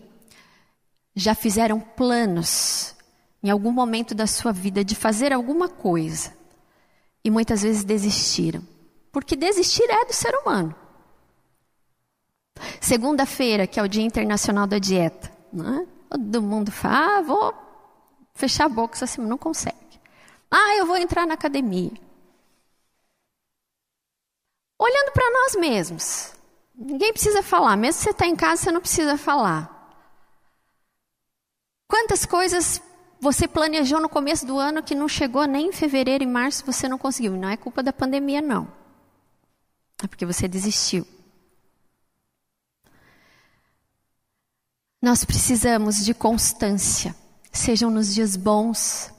já 1.15 1.36
fizeram 1.36 1.79
planos 1.79 2.95
em 3.43 3.51
algum 3.51 3.71
momento 3.71 4.15
da 4.15 4.25
sua 4.25 4.51
vida 4.51 4.84
de 4.84 4.95
fazer 4.95 5.32
alguma 5.32 5.69
coisa 5.69 6.34
e 7.23 7.29
muitas 7.29 7.62
vezes 7.62 7.84
desistiram? 7.84 8.63
Porque 9.12 9.36
desistir 9.36 9.88
é 9.88 10.05
do 10.05 10.13
ser 10.13 10.34
humano. 10.36 10.73
Segunda-feira, 12.82 13.67
que 13.67 13.79
é 13.79 13.84
o 13.84 13.88
Dia 13.88 14.03
Internacional 14.03 14.65
da 14.65 14.79
Dieta. 14.79 15.32
Né? 15.53 15.86
Todo 16.10 16.41
mundo 16.41 16.71
fala, 16.71 17.19
ah, 17.19 17.21
vou 17.21 17.53
fechar 18.34 18.65
a 18.65 18.69
boca 18.69 19.03
assim, 19.03 19.21
não 19.21 19.38
consegue. 19.38 19.77
Ah, 20.49 20.75
eu 20.77 20.88
vou 20.88 20.97
entrar 20.97 21.27
na 21.27 21.36
academia. 21.36 21.91
Olhando 24.79 25.11
para 25.11 25.29
nós 25.29 25.55
mesmos. 25.57 26.33
Ninguém 26.73 27.11
precisa 27.11 27.43
falar, 27.43 27.75
mesmo 27.75 27.99
se 27.99 28.03
você 28.05 28.09
está 28.11 28.25
em 28.25 28.35
casa, 28.35 28.63
você 28.63 28.71
não 28.71 28.79
precisa 28.79 29.17
falar. 29.17 29.75
Quantas 31.85 32.25
coisas 32.25 32.81
você 33.19 33.45
planejou 33.45 33.99
no 33.99 34.07
começo 34.07 34.45
do 34.45 34.57
ano 34.57 34.81
que 34.81 34.95
não 34.95 35.09
chegou 35.09 35.43
nem 35.43 35.67
em 35.67 35.71
fevereiro 35.73 36.23
e 36.23 36.27
março 36.27 36.65
você 36.65 36.87
não 36.87 36.97
conseguiu? 36.97 37.33
Não 37.33 37.49
é 37.49 37.57
culpa 37.57 37.83
da 37.83 37.91
pandemia, 37.91 38.41
não. 38.41 38.71
É 40.01 40.07
porque 40.07 40.25
você 40.25 40.47
desistiu. 40.47 41.05
Nós 45.01 45.25
precisamos 45.25 46.05
de 46.05 46.13
constância, 46.13 47.13
sejam 47.51 47.89
nos 47.89 48.13
dias 48.13 48.37
bons, 48.37 49.11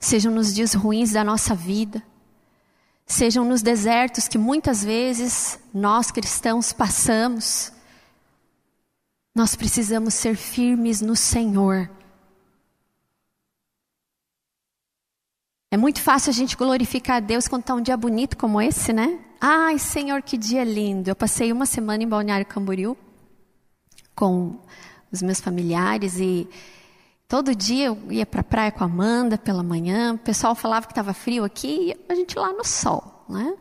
sejam 0.00 0.32
nos 0.32 0.52
dias 0.52 0.74
ruins 0.74 1.12
da 1.12 1.22
nossa 1.22 1.54
vida, 1.54 2.02
sejam 3.08 3.44
nos 3.44 3.62
desertos 3.62 4.28
que 4.28 4.36
muitas 4.36 4.84
vezes 4.84 5.58
nós 5.72 6.10
cristãos 6.10 6.72
passamos. 6.72 7.72
Nós 9.34 9.56
precisamos 9.56 10.14
ser 10.14 10.36
firmes 10.36 11.00
no 11.00 11.16
Senhor. 11.16 11.90
É 15.70 15.76
muito 15.76 16.00
fácil 16.00 16.30
a 16.30 16.34
gente 16.34 16.56
glorificar 16.56 17.16
a 17.16 17.20
Deus 17.20 17.48
quando 17.48 17.62
está 17.62 17.74
um 17.74 17.82
dia 17.82 17.96
bonito 17.96 18.36
como 18.36 18.60
esse, 18.60 18.92
né? 18.92 19.18
Ai, 19.40 19.78
Senhor, 19.78 20.22
que 20.22 20.36
dia 20.36 20.64
lindo. 20.64 21.10
Eu 21.10 21.16
passei 21.16 21.52
uma 21.52 21.66
semana 21.66 22.02
em 22.02 22.08
Balneário 22.08 22.46
Camboriú 22.46 22.96
com 24.14 24.58
os 25.10 25.22
meus 25.22 25.40
familiares 25.40 26.18
e 26.18 26.48
todo 27.28 27.54
dia 27.54 27.86
eu 27.86 27.98
ia 28.10 28.24
para 28.24 28.40
a 28.40 28.44
praia 28.44 28.72
com 28.72 28.82
a 28.82 28.86
Amanda 28.86 29.36
pela 29.36 29.62
manhã. 29.62 30.14
O 30.14 30.18
pessoal 30.18 30.54
falava 30.54 30.86
que 30.86 30.92
estava 30.92 31.12
frio 31.12 31.44
aqui 31.44 31.90
e 31.90 32.12
a 32.12 32.14
gente 32.14 32.36
lá 32.38 32.52
no 32.52 32.64
sol, 32.64 33.24
né? 33.28 33.54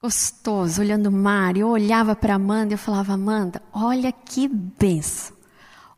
Gostoso, 0.00 0.80
olhando 0.80 1.08
o 1.08 1.12
mar. 1.12 1.56
Eu 1.56 1.68
olhava 1.68 2.14
para 2.14 2.36
Amanda 2.36 2.72
e 2.72 2.74
eu 2.74 2.78
falava, 2.78 3.14
Amanda, 3.14 3.60
olha 3.72 4.12
que 4.12 4.46
benção. 4.46 5.36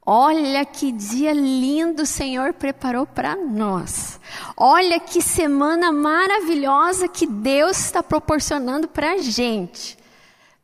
Olha 0.05 0.64
que 0.64 0.90
dia 0.90 1.33
lindo 1.35 2.03
o 2.03 2.07
Senhor 2.07 2.55
preparou 2.55 3.07
para 3.07 3.37
nós. 3.37 4.19
Olha 4.57 4.99
que 4.99 5.21
semana 5.21 5.93
maravilhosa 5.93 7.07
que 7.07 7.27
Deus 7.27 7.79
está 7.79 8.03
proporcionando 8.03 8.88
para 8.88 9.12
a 9.12 9.19
gente. 9.19 9.99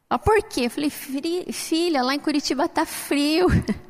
Ah, 0.09 0.19
por 0.19 0.43
quê? 0.43 0.63
Eu 0.63 0.71
falei, 0.71 0.91
filha, 0.91 2.03
lá 2.03 2.15
em 2.15 2.19
Curitiba 2.19 2.67
tá 2.67 2.87
frio. 2.87 3.47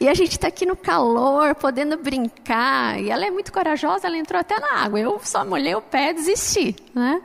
E 0.00 0.08
a 0.08 0.14
gente 0.14 0.32
está 0.32 0.48
aqui 0.48 0.66
no 0.66 0.76
calor, 0.76 1.54
podendo 1.54 1.96
brincar. 1.96 3.00
E 3.00 3.10
ela 3.10 3.26
é 3.26 3.30
muito 3.30 3.52
corajosa, 3.52 4.06
ela 4.06 4.16
entrou 4.16 4.40
até 4.40 4.58
na 4.58 4.82
água. 4.82 4.98
Eu 4.98 5.20
só 5.22 5.44
molhei 5.44 5.74
o 5.74 5.82
pé 5.82 6.10
e 6.10 6.14
desisti, 6.14 6.76
né? 6.94 7.22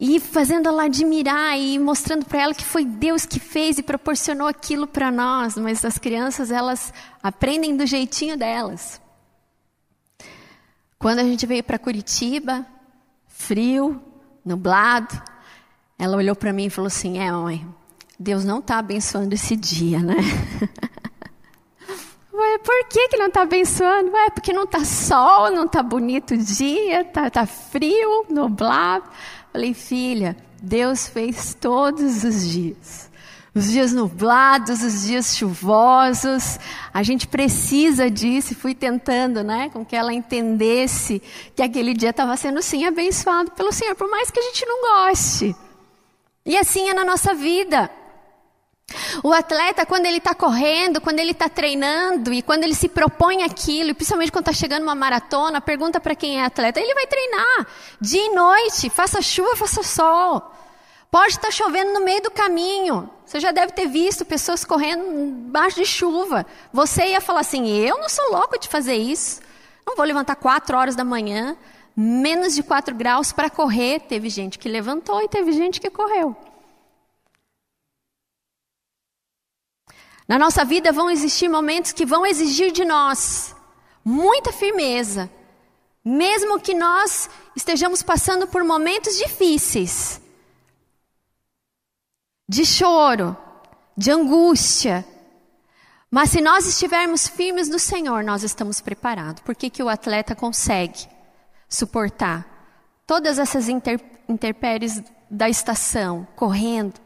E 0.00 0.20
fazendo 0.20 0.68
ela 0.68 0.84
admirar 0.84 1.58
e 1.58 1.76
mostrando 1.76 2.24
para 2.24 2.40
ela 2.40 2.54
que 2.54 2.64
foi 2.64 2.84
Deus 2.84 3.26
que 3.26 3.40
fez 3.40 3.78
e 3.78 3.82
proporcionou 3.82 4.46
aquilo 4.46 4.86
para 4.86 5.10
nós. 5.10 5.56
Mas 5.56 5.84
as 5.84 5.98
crianças, 5.98 6.52
elas 6.52 6.92
aprendem 7.20 7.76
do 7.76 7.84
jeitinho 7.84 8.36
delas. 8.36 9.00
Quando 10.98 11.18
a 11.18 11.24
gente 11.24 11.46
veio 11.46 11.64
para 11.64 11.78
Curitiba, 11.78 12.64
frio, 13.26 14.00
nublado, 14.44 15.20
ela 15.98 16.16
olhou 16.16 16.36
para 16.36 16.52
mim 16.52 16.66
e 16.66 16.70
falou 16.70 16.86
assim: 16.86 17.18
É, 17.18 17.30
mãe, 17.32 17.66
Deus 18.18 18.44
não 18.44 18.58
está 18.58 18.78
abençoando 18.78 19.34
esse 19.34 19.54
dia, 19.54 20.00
né? 20.00 20.16
Ué, 22.34 22.58
por 22.58 22.88
que, 22.88 23.08
que 23.08 23.16
não 23.16 23.26
está 23.26 23.42
abençoando? 23.42 24.10
Ué, 24.10 24.30
porque 24.30 24.52
não 24.52 24.64
está 24.64 24.84
sol, 24.84 25.50
não 25.50 25.66
está 25.66 25.82
bonito 25.82 26.34
o 26.34 26.38
dia, 26.38 27.02
está 27.02 27.30
tá 27.30 27.46
frio, 27.46 28.26
nublado. 28.28 29.04
Falei, 29.52 29.72
filha, 29.72 30.36
Deus 30.60 31.06
fez 31.06 31.54
todos 31.54 32.24
os 32.24 32.48
dias. 32.48 33.08
Os 33.54 33.70
dias 33.70 33.92
nublados, 33.92 34.82
os 34.82 35.04
dias 35.04 35.36
chuvosos. 35.36 36.58
A 36.92 37.02
gente 37.02 37.26
precisa 37.26 38.10
disso. 38.10 38.54
Fui 38.54 38.74
tentando, 38.74 39.42
né, 39.42 39.70
com 39.70 39.84
que 39.84 39.96
ela 39.96 40.12
entendesse 40.12 41.22
que 41.56 41.62
aquele 41.62 41.94
dia 41.94 42.10
estava 42.10 42.36
sendo 42.36 42.62
sim 42.62 42.84
abençoado 42.84 43.50
pelo 43.52 43.72
Senhor, 43.72 43.94
por 43.94 44.08
mais 44.10 44.30
que 44.30 44.38
a 44.38 44.42
gente 44.42 44.66
não 44.66 45.06
goste. 45.06 45.56
E 46.44 46.56
assim 46.56 46.88
é 46.88 46.94
na 46.94 47.04
nossa 47.04 47.34
vida. 47.34 47.90
O 49.22 49.32
atleta, 49.32 49.84
quando 49.84 50.06
ele 50.06 50.16
está 50.18 50.34
correndo, 50.34 51.00
quando 51.00 51.18
ele 51.18 51.32
está 51.32 51.48
treinando 51.48 52.32
e 52.32 52.40
quando 52.40 52.64
ele 52.64 52.74
se 52.74 52.88
propõe 52.88 53.42
aquilo, 53.42 53.90
e 53.90 53.94
principalmente 53.94 54.32
quando 54.32 54.48
está 54.48 54.52
chegando 54.52 54.82
uma 54.82 54.94
maratona, 54.94 55.60
pergunta 55.60 56.00
para 56.00 56.14
quem 56.14 56.40
é 56.40 56.44
atleta, 56.44 56.80
ele 56.80 56.94
vai 56.94 57.06
treinar 57.06 57.66
dia 58.00 58.24
e 58.24 58.34
noite, 58.34 58.88
faça 58.88 59.20
chuva, 59.20 59.56
faça 59.56 59.82
sol. 59.82 60.54
Pode 61.10 61.32
estar 61.32 61.48
tá 61.48 61.50
chovendo 61.50 61.92
no 61.92 62.04
meio 62.04 62.22
do 62.22 62.30
caminho. 62.30 63.10
Você 63.24 63.40
já 63.40 63.50
deve 63.50 63.72
ter 63.72 63.86
visto 63.86 64.24
pessoas 64.24 64.64
correndo 64.64 65.02
embaixo 65.04 65.76
de 65.76 65.86
chuva. 65.86 66.46
Você 66.72 67.08
ia 67.08 67.20
falar 67.20 67.40
assim: 67.40 67.68
eu 67.68 67.98
não 67.98 68.08
sou 68.08 68.30
louco 68.30 68.58
de 68.58 68.68
fazer 68.68 68.96
isso. 68.96 69.40
Não 69.86 69.96
vou 69.96 70.04
levantar 70.04 70.36
quatro 70.36 70.76
horas 70.76 70.94
da 70.94 71.04
manhã, 71.04 71.56
menos 71.96 72.54
de 72.54 72.62
quatro 72.62 72.94
graus 72.94 73.32
para 73.32 73.48
correr. 73.48 74.00
Teve 74.00 74.28
gente 74.28 74.58
que 74.58 74.68
levantou 74.68 75.22
e 75.22 75.28
teve 75.28 75.50
gente 75.52 75.80
que 75.80 75.88
correu. 75.88 76.36
Na 80.28 80.38
nossa 80.38 80.62
vida 80.62 80.92
vão 80.92 81.10
existir 81.10 81.48
momentos 81.48 81.92
que 81.92 82.04
vão 82.04 82.26
exigir 82.26 82.70
de 82.70 82.84
nós 82.84 83.56
muita 84.04 84.52
firmeza, 84.52 85.30
mesmo 86.04 86.60
que 86.60 86.74
nós 86.74 87.30
estejamos 87.56 88.02
passando 88.02 88.46
por 88.46 88.62
momentos 88.62 89.16
difíceis 89.16 90.20
de 92.46 92.64
choro, 92.64 93.36
de 93.96 94.10
angústia. 94.10 95.04
Mas 96.10 96.30
se 96.30 96.40
nós 96.40 96.66
estivermos 96.66 97.26
firmes 97.26 97.68
no 97.68 97.78
Senhor, 97.78 98.22
nós 98.22 98.42
estamos 98.42 98.80
preparados. 98.80 99.42
Por 99.42 99.54
que, 99.54 99.68
que 99.68 99.82
o 99.82 99.88
atleta 99.88 100.34
consegue 100.34 101.06
suportar 101.68 102.46
todas 103.06 103.38
essas 103.38 103.68
inter, 103.68 104.00
interpéries 104.28 105.02
da 105.30 105.48
estação, 105.48 106.26
correndo, 106.36 106.98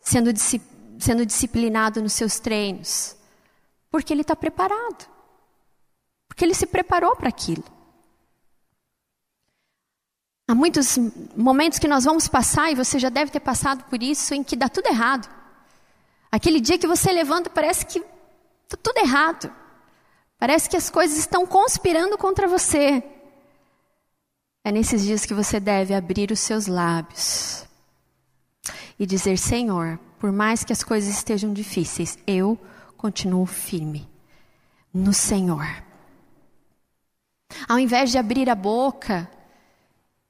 sendo 0.00 0.32
disciplinado? 0.32 0.71
Sendo 1.02 1.26
disciplinado 1.26 2.00
nos 2.00 2.12
seus 2.12 2.38
treinos? 2.38 3.16
Porque 3.90 4.12
ele 4.12 4.22
está 4.22 4.34
preparado. 4.34 5.06
Porque 6.28 6.44
ele 6.44 6.54
se 6.54 6.66
preparou 6.66 7.14
para 7.14 7.28
aquilo. 7.28 7.64
Há 10.48 10.54
muitos 10.54 10.98
momentos 11.36 11.78
que 11.78 11.88
nós 11.88 12.04
vamos 12.04 12.28
passar, 12.28 12.70
e 12.70 12.74
você 12.74 12.98
já 12.98 13.08
deve 13.08 13.30
ter 13.30 13.40
passado 13.40 13.84
por 13.84 14.02
isso, 14.02 14.34
em 14.34 14.42
que 14.42 14.56
dá 14.56 14.68
tudo 14.68 14.86
errado. 14.86 15.28
Aquele 16.30 16.60
dia 16.60 16.78
que 16.78 16.86
você 16.86 17.12
levanta, 17.12 17.50
parece 17.50 17.84
que 17.84 17.98
está 17.98 18.76
tudo 18.82 18.98
errado. 18.98 19.52
Parece 20.38 20.68
que 20.68 20.76
as 20.76 20.90
coisas 20.90 21.18
estão 21.18 21.46
conspirando 21.46 22.18
contra 22.18 22.48
você. 22.48 23.02
É 24.64 24.72
nesses 24.72 25.02
dias 25.02 25.26
que 25.26 25.34
você 25.34 25.60
deve 25.60 25.94
abrir 25.94 26.30
os 26.30 26.40
seus 26.40 26.66
lábios 26.66 27.66
e 28.98 29.06
dizer: 29.06 29.36
Senhor, 29.38 29.98
por 30.22 30.30
mais 30.30 30.62
que 30.62 30.72
as 30.72 30.84
coisas 30.84 31.12
estejam 31.12 31.52
difíceis, 31.52 32.16
eu 32.28 32.56
continuo 32.96 33.44
firme 33.44 34.08
no 34.94 35.12
Senhor. 35.12 35.66
Ao 37.68 37.76
invés 37.76 38.12
de 38.12 38.18
abrir 38.18 38.48
a 38.48 38.54
boca 38.54 39.28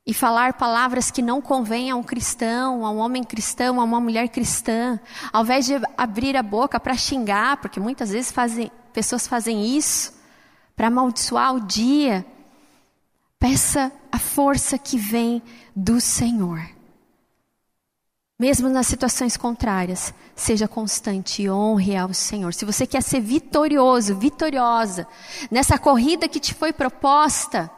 e 0.07 0.15
falar 0.15 0.55
palavras 0.55 1.11
que 1.11 1.21
não 1.21 1.43
convêm 1.43 1.91
a 1.91 1.97
um 1.97 2.03
cristão, 2.03 2.87
a 2.87 2.91
um 2.91 2.97
homem 3.01 3.23
cristão, 3.23 3.79
a 3.79 3.85
uma 3.85 4.01
mulher 4.01 4.31
cristã, 4.31 4.99
ao 5.31 5.43
invés 5.43 5.67
de 5.67 5.75
abrir 5.95 6.39
a 6.39 6.43
boca 6.43 6.81
para 6.81 6.95
xingar, 6.95 7.59
porque 7.59 7.79
muitas 7.79 8.13
vezes 8.13 8.33
fazem, 8.33 8.73
pessoas 8.95 9.27
fazem 9.27 9.77
isso, 9.77 10.15
para 10.75 10.87
amaldiçoar 10.87 11.55
o 11.55 11.61
dia, 11.61 12.25
peça 13.39 13.93
a 14.11 14.19
força 14.19 14.79
que 14.79 14.97
vem 14.97 15.43
do 15.77 16.01
Senhor. 16.01 16.82
Mesmo 18.43 18.69
nas 18.69 18.89
situações 18.89 19.37
contrárias, 19.37 20.13
seja 20.35 20.67
constante 20.67 21.43
e 21.43 21.49
honre 21.49 21.97
ao 21.97 22.13
Senhor. 22.13 22.53
Se 22.53 22.65
você 22.65 22.89
quer 22.89 23.01
ser 23.01 23.21
vitorioso, 23.21 24.17
vitoriosa, 24.17 25.07
nessa 25.49 25.79
corrida 25.79 26.27
que 26.27 26.41
te 26.41 26.53
foi 26.53 26.73
proposta, 26.73 27.71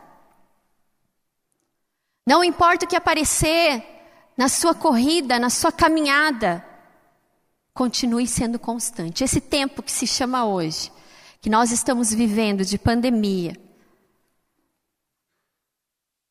não 2.26 2.42
importa 2.42 2.86
o 2.86 2.88
que 2.88 2.96
aparecer 2.96 3.84
na 4.38 4.48
sua 4.48 4.74
corrida, 4.74 5.38
na 5.38 5.50
sua 5.50 5.70
caminhada, 5.70 6.64
continue 7.74 8.26
sendo 8.26 8.58
constante. 8.58 9.22
Esse 9.22 9.42
tempo 9.42 9.82
que 9.82 9.92
se 9.92 10.06
chama 10.06 10.46
hoje, 10.46 10.90
que 11.42 11.50
nós 11.50 11.72
estamos 11.72 12.10
vivendo 12.10 12.64
de 12.64 12.78
pandemia, 12.78 13.54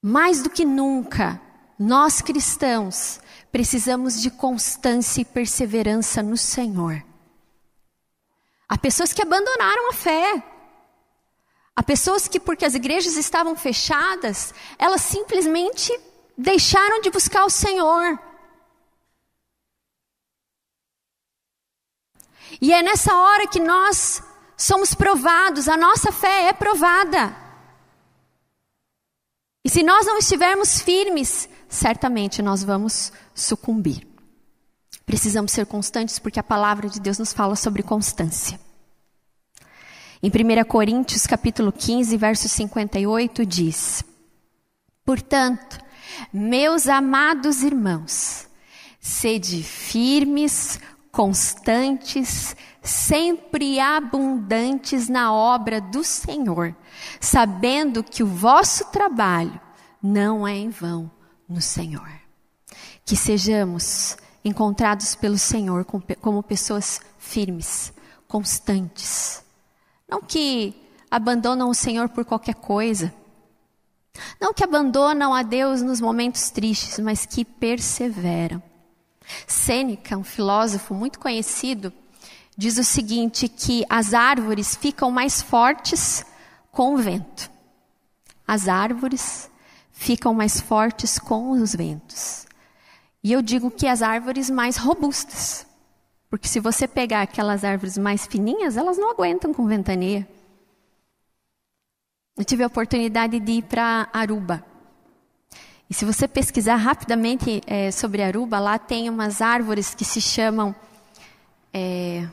mais 0.02 0.42
do 0.42 0.50
que 0.50 0.66
nunca, 0.66 1.40
nós 1.78 2.22
cristãos 2.22 3.20
precisamos 3.52 4.22
de 4.22 4.32
constância 4.32 5.22
e 5.22 5.26
perseverança 5.26 6.24
no 6.24 6.38
Senhor. 6.38 7.04
Há 8.68 8.78
pessoas 8.78 9.14
que 9.14 9.22
abandonaram 9.22 9.90
a 9.90 9.94
fé. 9.94 10.44
Há 11.76 11.84
pessoas 11.84 12.28
que, 12.28 12.40
porque 12.40 12.66
as 12.66 12.76
igrejas 12.76 13.16
estavam 13.16 13.56
fechadas, 13.56 14.54
elas 14.78 15.02
simplesmente 15.02 15.92
deixaram 16.38 17.02
de 17.02 17.10
buscar 17.10 17.46
o 17.46 17.50
Senhor. 17.50 18.20
E 22.62 22.72
é 22.72 22.82
nessa 22.82 23.16
hora 23.16 23.48
que 23.48 23.60
nós 23.60 24.22
somos 24.56 24.94
provados, 24.94 25.68
a 25.68 25.76
nossa 25.76 26.12
fé 26.12 26.48
é 26.48 26.54
provada. 26.54 27.36
E 29.66 29.70
se 29.70 29.82
nós 29.82 30.06
não 30.06 30.18
estivermos 30.18 30.82
firmes, 30.82 31.50
certamente 31.74 32.40
nós 32.42 32.64
vamos 32.64 33.12
sucumbir. 33.34 34.08
Precisamos 35.06 35.52
ser 35.52 35.66
constantes 35.66 36.20
porque 36.20 36.40
a 36.40 36.44
palavra 36.44 36.88
de 36.88 37.00
Deus 37.00 37.18
nos 37.18 37.34
fala 37.34 37.56
sobre 37.56 37.82
constância. 37.82 38.60
Em 40.22 40.30
1 40.30 40.64
Coríntios 40.66 41.26
capítulo 41.26 41.72
15, 41.72 42.16
verso 42.16 42.48
58 42.48 43.44
diz: 43.46 44.04
Portanto, 45.04 45.80
meus 46.32 46.88
amados 46.88 47.64
irmãos, 47.64 48.48
sede 49.00 49.64
firmes, 49.64 50.80
constantes, 51.12 52.56
sempre 52.84 53.80
abundantes 53.80 55.10
na 55.10 55.34
obra 55.34 55.82
do 55.82 56.04
Senhor, 56.04 56.76
sabendo 57.20 58.04
que 58.04 58.22
o 58.22 58.28
vosso 58.28 58.86
trabalho 58.92 59.60
não 60.02 60.48
é 60.48 60.56
em 60.56 60.70
vão 60.70 61.12
no 61.54 61.62
Senhor. 61.62 62.10
Que 63.06 63.16
sejamos 63.16 64.18
encontrados 64.44 65.16
pelo 65.16 65.38
Senhor 65.38 65.86
como 65.86 66.44
pessoas 66.44 67.00
firmes, 67.18 67.94
constantes. 68.28 69.44
Não 70.10 70.22
que 70.22 70.76
abandonam 71.10 71.70
o 71.70 71.74
Senhor 71.76 72.10
por 72.10 72.26
qualquer 72.26 72.56
coisa. 72.56 73.14
Não 74.40 74.54
que 74.54 74.64
abandonam 74.64 75.34
a 75.34 75.44
Deus 75.44 75.82
nos 75.82 76.02
momentos 76.02 76.50
tristes, 76.50 77.00
mas 77.00 77.26
que 77.26 77.46
perseveram. 77.46 78.62
Sêneca, 79.48 80.18
um 80.18 80.24
filósofo 80.24 80.94
muito 80.94 81.20
conhecido, 81.20 81.94
diz 82.58 82.78
o 82.78 82.84
seguinte: 82.84 83.48
que 83.48 83.86
as 83.90 84.14
árvores 84.14 84.76
ficam 84.76 85.10
mais 85.10 85.42
fortes 85.42 86.26
com 86.72 86.96
o 86.96 86.98
vento. 86.98 87.50
As 88.46 88.68
árvores 88.68 89.50
ficam 89.94 90.34
mais 90.34 90.60
fortes 90.60 91.18
com 91.18 91.52
os 91.52 91.74
ventos. 91.74 92.46
E 93.24 93.32
eu 93.32 93.42
digo 93.42 93.72
que 93.72 93.88
as 93.88 94.02
árvores 94.02 94.50
mais 94.50 94.76
robustas. 94.76 95.66
Porque 96.30 96.48
se 96.48 96.60
você 96.60 96.88
pegar 96.88 97.22
aquelas 97.22 97.64
árvores 97.64 97.98
mais 97.98 98.26
fininhas, 98.26 98.76
elas 98.76 98.98
não 98.98 99.12
aguentam 99.12 99.54
com 99.54 99.66
ventania. 99.66 100.28
Eu 102.36 102.44
tive 102.44 102.64
a 102.64 102.68
oportunidade 102.68 103.40
de 103.40 103.52
ir 103.52 103.64
para 103.64 104.10
Aruba. 104.12 104.66
E 105.90 105.94
se 105.94 106.04
você 106.04 106.28
pesquisar 106.28 106.76
rapidamente 106.76 107.62
é, 107.68 107.92
sobre 107.92 108.24
Aruba, 108.24 108.60
lá 108.60 108.80
tem 108.80 109.10
umas 109.10 109.42
árvores 109.42 109.94
que 109.94 110.04
se 110.04 110.20
chamam. 110.20 110.76
É, 111.72 112.28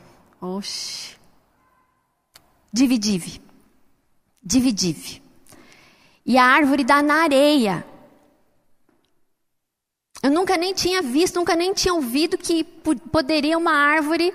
dividive. 2.73 3.39
Dividive. 4.43 5.21
E 6.25 6.37
a 6.37 6.45
árvore 6.45 6.83
dá 6.83 7.01
na 7.01 7.23
areia. 7.23 7.85
Eu 10.21 10.29
nunca 10.29 10.55
nem 10.55 10.73
tinha 10.73 11.01
visto, 11.01 11.35
nunca 11.35 11.55
nem 11.55 11.73
tinha 11.73 11.93
ouvido 11.93 12.37
que 12.37 12.63
poderia 12.63 13.57
uma 13.57 13.71
árvore 13.71 14.33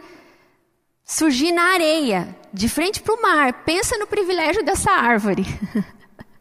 surgir 1.05 1.53
na 1.53 1.63
areia, 1.75 2.37
de 2.53 2.69
frente 2.69 3.01
para 3.01 3.15
o 3.15 3.23
mar. 3.23 3.53
Pensa 3.65 3.97
no 3.97 4.07
privilégio 4.07 4.65
dessa 4.65 4.91
árvore. 4.91 5.45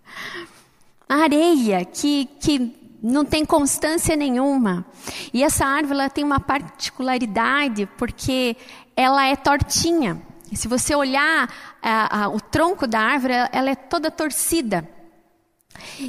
a 1.08 1.16
areia, 1.18 1.86
que, 1.86 2.26
que 2.40 2.76
não 3.04 3.24
tem 3.24 3.46
constância 3.46 4.16
nenhuma. 4.16 4.84
E 5.32 5.44
essa 5.44 5.64
árvore 5.64 6.00
ela 6.00 6.10
tem 6.10 6.24
uma 6.24 6.40
particularidade, 6.40 7.88
porque 7.98 8.58
ela 8.96 9.28
é 9.28 9.36
tortinha. 9.36 10.20
Se 10.54 10.68
você 10.68 10.96
olhar 10.96 11.48
a, 11.84 12.24
a, 12.24 12.30
o 12.30 12.42
tronco 12.42 12.88
da 12.88 13.00
árvore, 13.00 13.34
ela 13.52 13.70
é 13.70 13.76
toda 13.76 14.10
torcida. 14.10 14.90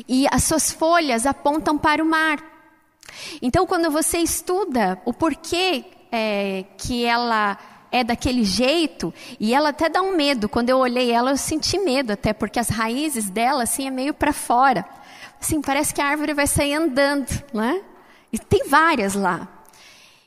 E 0.08 0.26
as 0.30 0.44
suas 0.44 0.70
folhas 0.70 1.26
apontam 1.26 1.76
para 1.78 2.02
o 2.02 2.06
mar. 2.06 2.42
Então, 3.40 3.66
quando 3.66 3.90
você 3.90 4.18
estuda 4.18 5.00
o 5.04 5.12
porquê 5.12 5.84
é, 6.10 6.64
que 6.78 7.04
ela 7.04 7.58
é 7.90 8.02
daquele 8.04 8.44
jeito, 8.44 9.12
e 9.38 9.54
ela 9.54 9.70
até 9.70 9.88
dá 9.88 10.02
um 10.02 10.16
medo. 10.16 10.48
Quando 10.48 10.70
eu 10.70 10.78
olhei 10.78 11.10
ela, 11.10 11.30
eu 11.30 11.36
senti 11.36 11.78
medo, 11.78 12.12
até 12.12 12.32
porque 12.32 12.58
as 12.58 12.68
raízes 12.68 13.30
dela, 13.30 13.62
assim, 13.62 13.86
é 13.86 13.90
meio 13.90 14.12
para 14.12 14.32
fora. 14.32 14.84
Assim, 15.40 15.60
parece 15.60 15.94
que 15.94 16.00
a 16.00 16.06
árvore 16.06 16.34
vai 16.34 16.46
sair 16.46 16.74
andando, 16.74 17.28
né? 17.52 17.82
E 18.32 18.38
tem 18.38 18.68
várias 18.68 19.14
lá. 19.14 19.55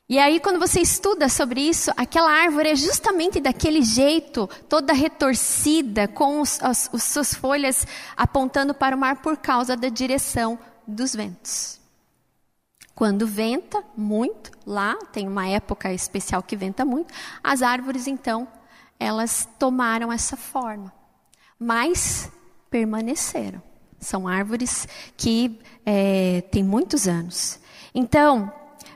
E 0.09 0.17
aí, 0.17 0.39
quando 0.39 0.57
você 0.57 0.81
estuda 0.81 1.29
sobre 1.29 1.61
isso, 1.61 1.91
aquela 1.95 2.31
árvore 2.31 2.69
é 2.69 2.75
justamente 2.75 3.39
daquele 3.39 3.83
jeito, 3.83 4.49
toda 4.67 4.91
retorcida, 4.91 6.07
com 6.07 6.41
os, 6.41 6.59
as, 6.63 6.91
as 6.91 7.03
suas 7.03 7.35
folhas 7.35 7.85
apontando 8.17 8.73
para 8.73 8.95
o 8.95 8.99
mar 8.99 9.17
por 9.17 9.37
causa 9.37 9.77
da 9.77 9.87
direção 9.87 10.57
dos 10.87 11.13
ventos. 11.13 11.79
Quando 12.95 13.27
venta 13.27 13.83
muito, 13.95 14.49
lá 14.65 14.95
tem 15.13 15.27
uma 15.27 15.47
época 15.47 15.93
especial 15.93 16.41
que 16.41 16.55
venta 16.55 16.83
muito, 16.83 17.13
as 17.43 17.61
árvores 17.61 18.07
então, 18.07 18.47
elas 18.99 19.47
tomaram 19.59 20.11
essa 20.11 20.35
forma, 20.35 20.91
mas 21.59 22.31
permaneceram. 22.67 23.61
São 23.99 24.27
árvores 24.27 24.87
que 25.15 25.59
é, 25.85 26.41
têm 26.49 26.63
muitos 26.63 27.07
anos. 27.07 27.59
Então, 27.93 28.51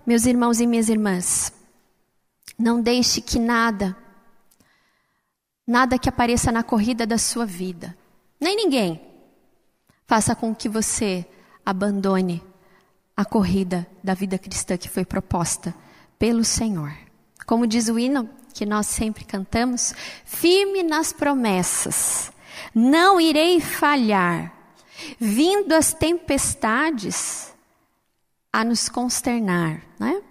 meus 0.06 0.26
irmãos 0.26 0.60
e 0.60 0.68
minhas 0.68 0.89
irmãs, 0.89 1.54
não 2.58 2.82
deixe 2.82 3.22
que 3.22 3.39
nada, 3.39 3.96
nada 5.66 5.98
que 5.98 6.10
apareça 6.10 6.52
na 6.52 6.63
corrida 6.63 7.06
da 7.06 7.18
sua 7.18 7.46
vida, 7.46 7.98
nem 8.39 8.56
ninguém, 8.56 9.02
faça 10.06 10.36
com 10.36 10.54
que 10.54 10.68
você 10.68 11.26
abandone 11.66 12.44
a 13.16 13.24
corrida 13.24 13.88
da 14.04 14.13
vida 14.13 14.38
cristã 14.38 14.78
que 14.78 14.89
foi 14.89 15.06
proposta 15.06 15.74
pelo 16.20 16.44
Senhor. 16.44 16.94
Como 17.46 17.68
diz 17.68 17.88
o 17.88 17.98
hino 17.98 18.30
que 18.54 18.66
nós 18.66 18.88
sempre 18.88 19.24
cantamos, 19.24 19.94
firme 20.26 20.84
nas 20.84 21.12
promessas, 21.13 22.32
não 22.74 23.20
irei 23.20 23.60
falhar, 23.60 24.54
vindo 25.20 25.74
as 25.74 25.94
tempestades 25.94 27.53
a 28.54 28.63
nos 28.63 28.88
consternar, 28.88 29.82
né? 30.00 30.22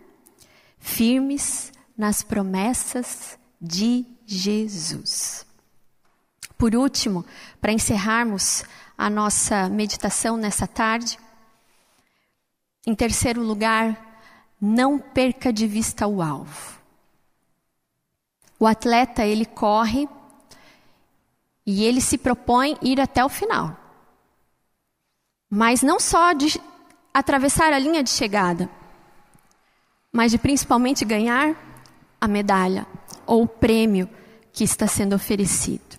Firmes 0.79 1.73
nas 1.99 2.23
promessas 2.23 3.37
de 3.61 4.07
Jesus. 4.25 5.45
Por 6.57 6.77
último, 6.77 7.27
para 7.61 7.73
encerrarmos 7.73 8.63
a 8.97 9.11
nossa 9.11 9.69
meditação 9.69 10.37
nessa 10.37 10.69
tarde, 10.69 11.19
em 12.87 12.95
terceiro 12.95 13.43
lugar, 13.43 14.01
não 14.61 15.01
perca 15.01 15.53
de 15.53 15.67
vista 15.67 16.07
o 16.07 16.23
alvo. 16.23 16.81
O 18.59 18.67
atleta, 18.67 19.27
ele 19.27 19.45
corre 19.45 20.09
e 21.67 21.85
ele 21.85 22.01
se 22.01 22.17
propõe 22.17 22.79
ir 22.81 23.01
até 23.01 23.25
o 23.25 23.29
final. 23.29 23.77
Mas 25.51 25.83
não 25.83 25.99
só 25.99 26.33
de 26.33 26.61
atravessar 27.13 27.73
a 27.73 27.79
linha 27.79 28.03
de 28.03 28.11
chegada, 28.11 28.71
mas 30.13 30.31
de 30.31 30.39
principalmente 30.39 31.05
ganhar 31.05 31.57
a 32.21 32.29
medalha 32.29 32.87
ou 33.27 33.43
o 33.43 33.49
prêmio 33.49 34.09
que 34.53 34.65
está 34.65 34.87
sendo 34.87 35.15
oferecido. 35.15 35.99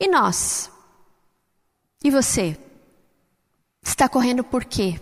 E 0.00 0.08
nós? 0.08 0.70
E 2.04 2.10
você? 2.10 2.58
Está 3.82 4.08
correndo 4.08 4.42
por 4.42 4.64
quê? 4.64 5.00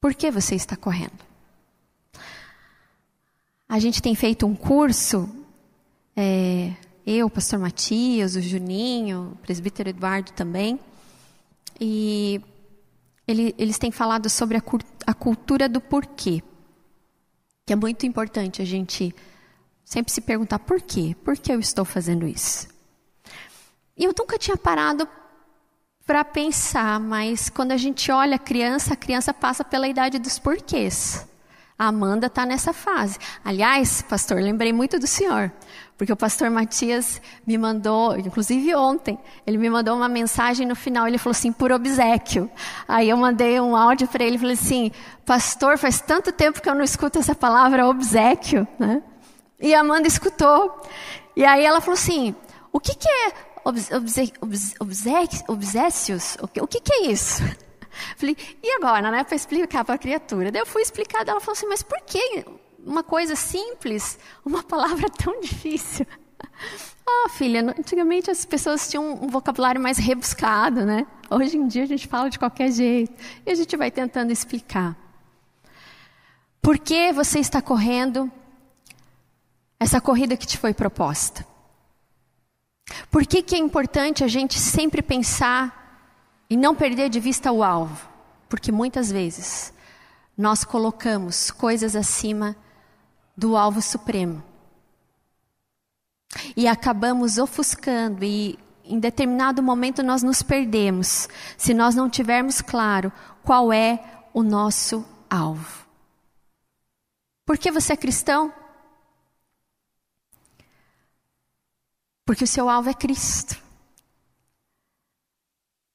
Por 0.00 0.14
que 0.14 0.30
você 0.30 0.54
está 0.54 0.76
correndo? 0.76 1.32
A 3.68 3.78
gente 3.78 4.02
tem 4.02 4.14
feito 4.14 4.46
um 4.46 4.54
curso, 4.54 5.28
é, 6.14 6.74
eu, 7.06 7.26
o 7.26 7.30
pastor 7.30 7.58
Matias, 7.58 8.36
o 8.36 8.40
Juninho, 8.40 9.32
o 9.32 9.36
presbítero 9.36 9.88
Eduardo 9.88 10.32
também, 10.32 10.78
e 11.80 12.40
ele, 13.32 13.54
eles 13.58 13.78
têm 13.78 13.90
falado 13.90 14.30
sobre 14.30 14.56
a, 14.56 14.62
a 15.06 15.14
cultura 15.14 15.68
do 15.68 15.80
porquê, 15.80 16.42
que 17.66 17.72
é 17.72 17.76
muito 17.76 18.06
importante 18.06 18.62
a 18.62 18.64
gente 18.64 19.14
sempre 19.84 20.12
se 20.12 20.20
perguntar 20.20 20.60
por 20.60 20.80
quê, 20.80 21.16
por 21.24 21.36
que 21.36 21.52
eu 21.52 21.58
estou 21.58 21.84
fazendo 21.84 22.26
isso? 22.26 22.68
E 23.96 24.04
eu 24.04 24.14
nunca 24.16 24.38
tinha 24.38 24.56
parado 24.56 25.08
para 26.06 26.24
pensar, 26.24 26.98
mas 27.00 27.48
quando 27.48 27.72
a 27.72 27.76
gente 27.76 28.10
olha 28.10 28.36
a 28.36 28.38
criança, 28.38 28.94
a 28.94 28.96
criança 28.96 29.32
passa 29.32 29.64
pela 29.64 29.88
idade 29.88 30.18
dos 30.18 30.38
porquês. 30.38 31.26
A 31.82 31.88
Amanda 31.88 32.28
está 32.28 32.46
nessa 32.46 32.72
fase. 32.72 33.18
Aliás, 33.44 34.02
pastor, 34.02 34.40
lembrei 34.40 34.72
muito 34.72 35.00
do 35.00 35.06
senhor, 35.08 35.50
porque 35.98 36.12
o 36.12 36.16
pastor 36.16 36.48
Matias 36.48 37.20
me 37.44 37.58
mandou, 37.58 38.16
inclusive 38.16 38.72
ontem, 38.72 39.18
ele 39.44 39.58
me 39.58 39.68
mandou 39.68 39.96
uma 39.96 40.08
mensagem 40.08 40.64
no 40.64 40.76
final, 40.76 41.08
ele 41.08 41.18
falou 41.18 41.32
assim, 41.32 41.50
por 41.50 41.72
obsequio. 41.72 42.48
Aí 42.86 43.10
eu 43.10 43.16
mandei 43.16 43.58
um 43.58 43.74
áudio 43.74 44.06
para 44.06 44.22
ele, 44.22 44.38
falei 44.38 44.54
assim, 44.54 44.92
pastor, 45.26 45.76
faz 45.76 46.00
tanto 46.00 46.30
tempo 46.30 46.62
que 46.62 46.68
eu 46.68 46.74
não 46.76 46.84
escuto 46.84 47.18
essa 47.18 47.34
palavra 47.34 47.84
obsequio, 47.88 48.64
né? 48.78 49.02
E 49.60 49.74
a 49.74 49.80
Amanda 49.80 50.06
escutou. 50.06 50.82
E 51.34 51.44
aí 51.44 51.64
ela 51.64 51.80
falou 51.80 51.94
assim, 51.94 52.32
o 52.72 52.78
que, 52.78 52.94
que 52.94 53.08
é 53.08 53.32
obsécios, 55.48 56.36
o 56.40 56.46
que, 56.46 56.60
o 56.62 56.66
que, 56.68 56.80
que 56.80 56.92
é 56.92 57.06
isso? 57.06 57.42
Falei, 58.16 58.36
e 58.62 58.70
agora, 58.76 59.10
né, 59.10 59.24
para 59.24 59.36
explicar 59.36 59.84
para 59.84 59.94
a 59.94 59.98
criatura? 59.98 60.50
Daí 60.50 60.60
eu 60.60 60.66
fui 60.66 60.82
explicar, 60.82 61.26
ela 61.26 61.40
falou 61.40 61.52
assim, 61.52 61.66
mas 61.66 61.82
por 61.82 62.00
que 62.02 62.44
uma 62.84 63.02
coisa 63.02 63.36
simples, 63.36 64.18
uma 64.44 64.62
palavra 64.64 65.08
tão 65.10 65.40
difícil? 65.40 66.06
Ah, 67.04 67.28
filha, 67.30 67.60
antigamente 67.76 68.30
as 68.30 68.44
pessoas 68.44 68.88
tinham 68.88 69.14
um 69.14 69.26
vocabulário 69.26 69.80
mais 69.80 69.98
rebuscado, 69.98 70.86
né? 70.86 71.04
Hoje 71.28 71.56
em 71.56 71.66
dia 71.66 71.82
a 71.82 71.86
gente 71.86 72.06
fala 72.06 72.30
de 72.30 72.38
qualquer 72.38 72.70
jeito 72.70 73.12
e 73.44 73.50
a 73.50 73.54
gente 73.56 73.76
vai 73.76 73.90
tentando 73.90 74.30
explicar. 74.30 74.96
Por 76.60 76.78
que 76.78 77.12
você 77.12 77.40
está 77.40 77.60
correndo 77.60 78.30
essa 79.80 80.00
corrida 80.00 80.36
que 80.36 80.46
te 80.46 80.56
foi 80.56 80.72
proposta? 80.72 81.44
Por 83.10 83.26
que, 83.26 83.42
que 83.42 83.56
é 83.56 83.58
importante 83.58 84.22
a 84.22 84.28
gente 84.28 84.58
sempre 84.58 85.02
pensar 85.02 85.81
e 86.52 86.56
não 86.56 86.74
perder 86.74 87.08
de 87.08 87.18
vista 87.18 87.50
o 87.50 87.62
alvo? 87.62 88.06
Porque 88.46 88.70
muitas 88.70 89.10
vezes 89.10 89.72
nós 90.36 90.64
colocamos 90.64 91.50
coisas 91.50 91.96
acima 91.96 92.54
do 93.34 93.56
alvo 93.56 93.80
supremo. 93.80 94.42
E 96.54 96.68
acabamos 96.68 97.38
ofuscando 97.38 98.22
e 98.22 98.58
em 98.84 98.98
determinado 98.98 99.62
momento 99.62 100.02
nós 100.02 100.22
nos 100.22 100.42
perdemos 100.42 101.26
se 101.56 101.72
nós 101.72 101.94
não 101.94 102.10
tivermos 102.10 102.60
claro 102.60 103.10
qual 103.42 103.72
é 103.72 104.04
o 104.34 104.42
nosso 104.42 105.02
alvo. 105.30 105.86
Por 107.46 107.56
que 107.56 107.72
você 107.72 107.94
é 107.94 107.96
cristão? 107.96 108.52
Porque 112.26 112.44
o 112.44 112.46
seu 112.46 112.68
alvo 112.68 112.90
é 112.90 112.94
Cristo. 112.94 113.61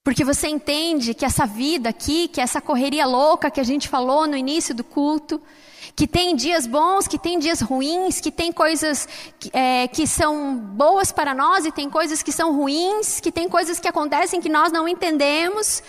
Porque 0.07 0.23
você 0.23 0.47
entende 0.47 1.13
que 1.13 1.25
essa 1.25 1.45
vida 1.45 1.89
aqui, 1.89 2.29
que 2.29 2.39
essa 2.39 2.61
correria 2.61 3.05
louca 3.05 3.51
que 3.51 3.59
a 3.59 3.63
gente 3.65 3.89
falou 3.89 4.25
no 4.25 4.37
início 4.37 4.73
do 4.73 4.81
culto, 4.81 5.41
que 5.97 6.07
tem 6.07 6.33
dias 6.33 6.65
bons, 6.65 7.09
que 7.09 7.19
tem 7.19 7.37
dias 7.37 7.59
ruins, 7.59 8.21
que 8.21 8.31
tem 8.31 8.49
coisas 8.49 9.05
é, 9.51 9.85
que 9.89 10.07
são 10.07 10.55
boas 10.55 11.11
para 11.11 11.35
nós 11.35 11.65
e 11.65 11.73
tem 11.73 11.89
coisas 11.89 12.23
que 12.23 12.31
são 12.31 12.55
ruins, 12.55 13.19
que 13.19 13.33
tem 13.33 13.49
coisas 13.49 13.81
que 13.81 13.87
acontecem 13.89 14.39
que 14.39 14.47
nós 14.47 14.71
não 14.71 14.87
entendemos, 14.87 15.83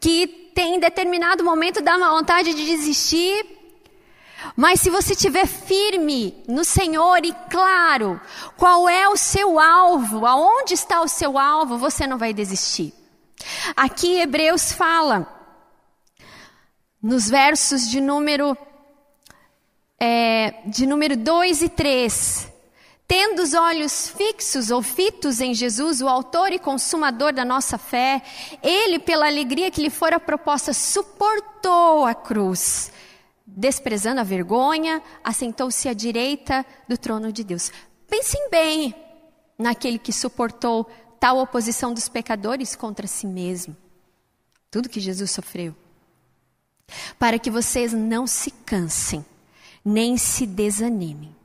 que 0.00 0.26
tem 0.52 0.74
em 0.74 0.80
determinado 0.80 1.44
momento 1.44 1.80
dá 1.80 1.96
uma 1.96 2.10
vontade 2.10 2.52
de 2.52 2.66
desistir. 2.66 3.46
Mas 4.56 4.80
se 4.80 4.90
você 4.90 5.12
estiver 5.12 5.46
firme 5.46 6.42
no 6.48 6.64
Senhor 6.64 7.24
e 7.24 7.32
claro 7.48 8.20
qual 8.56 8.88
é 8.88 9.08
o 9.08 9.16
seu 9.16 9.60
alvo, 9.60 10.26
aonde 10.26 10.74
está 10.74 11.00
o 11.02 11.06
seu 11.06 11.38
alvo, 11.38 11.78
você 11.78 12.04
não 12.04 12.18
vai 12.18 12.34
desistir. 12.34 12.98
Aqui 13.76 14.20
Hebreus 14.20 14.72
fala, 14.72 15.26
nos 17.02 17.28
versos 17.28 17.88
de 17.88 18.00
número, 18.00 18.56
é, 19.98 20.62
de 20.66 20.86
número 20.86 21.16
2 21.16 21.62
e 21.62 21.68
3, 21.68 22.52
tendo 23.10 23.42
os 23.42 23.54
olhos 23.54 24.08
fixos 24.08 24.70
ou 24.70 24.82
fitos 24.82 25.40
em 25.40 25.52
Jesus, 25.52 26.00
o 26.00 26.08
autor 26.08 26.52
e 26.52 26.58
consumador 26.58 27.32
da 27.32 27.44
nossa 27.44 27.76
fé, 27.76 28.22
ele, 28.62 29.00
pela 29.00 29.26
alegria 29.26 29.70
que 29.70 29.82
lhe 29.82 29.90
fora 29.90 30.20
proposta, 30.20 30.72
suportou 30.72 32.06
a 32.06 32.14
cruz, 32.14 32.92
desprezando 33.44 34.20
a 34.20 34.24
vergonha, 34.24 35.02
assentou-se 35.24 35.88
à 35.88 35.92
direita 35.92 36.64
do 36.88 36.96
trono 36.96 37.32
de 37.32 37.42
Deus. 37.42 37.72
Pensem 38.08 38.48
bem 38.48 38.94
naquele 39.58 39.98
que 39.98 40.12
suportou 40.12 40.88
tal 41.20 41.38
oposição 41.38 41.92
dos 41.92 42.08
pecadores 42.08 42.74
contra 42.74 43.06
si 43.06 43.26
mesmo. 43.26 43.76
Tudo 44.70 44.88
que 44.88 44.98
Jesus 44.98 45.30
sofreu. 45.30 45.76
Para 47.18 47.38
que 47.38 47.50
vocês 47.50 47.92
não 47.92 48.26
se 48.26 48.50
cansem, 48.50 49.24
nem 49.84 50.16
se 50.16 50.46
desanimem. 50.46 51.36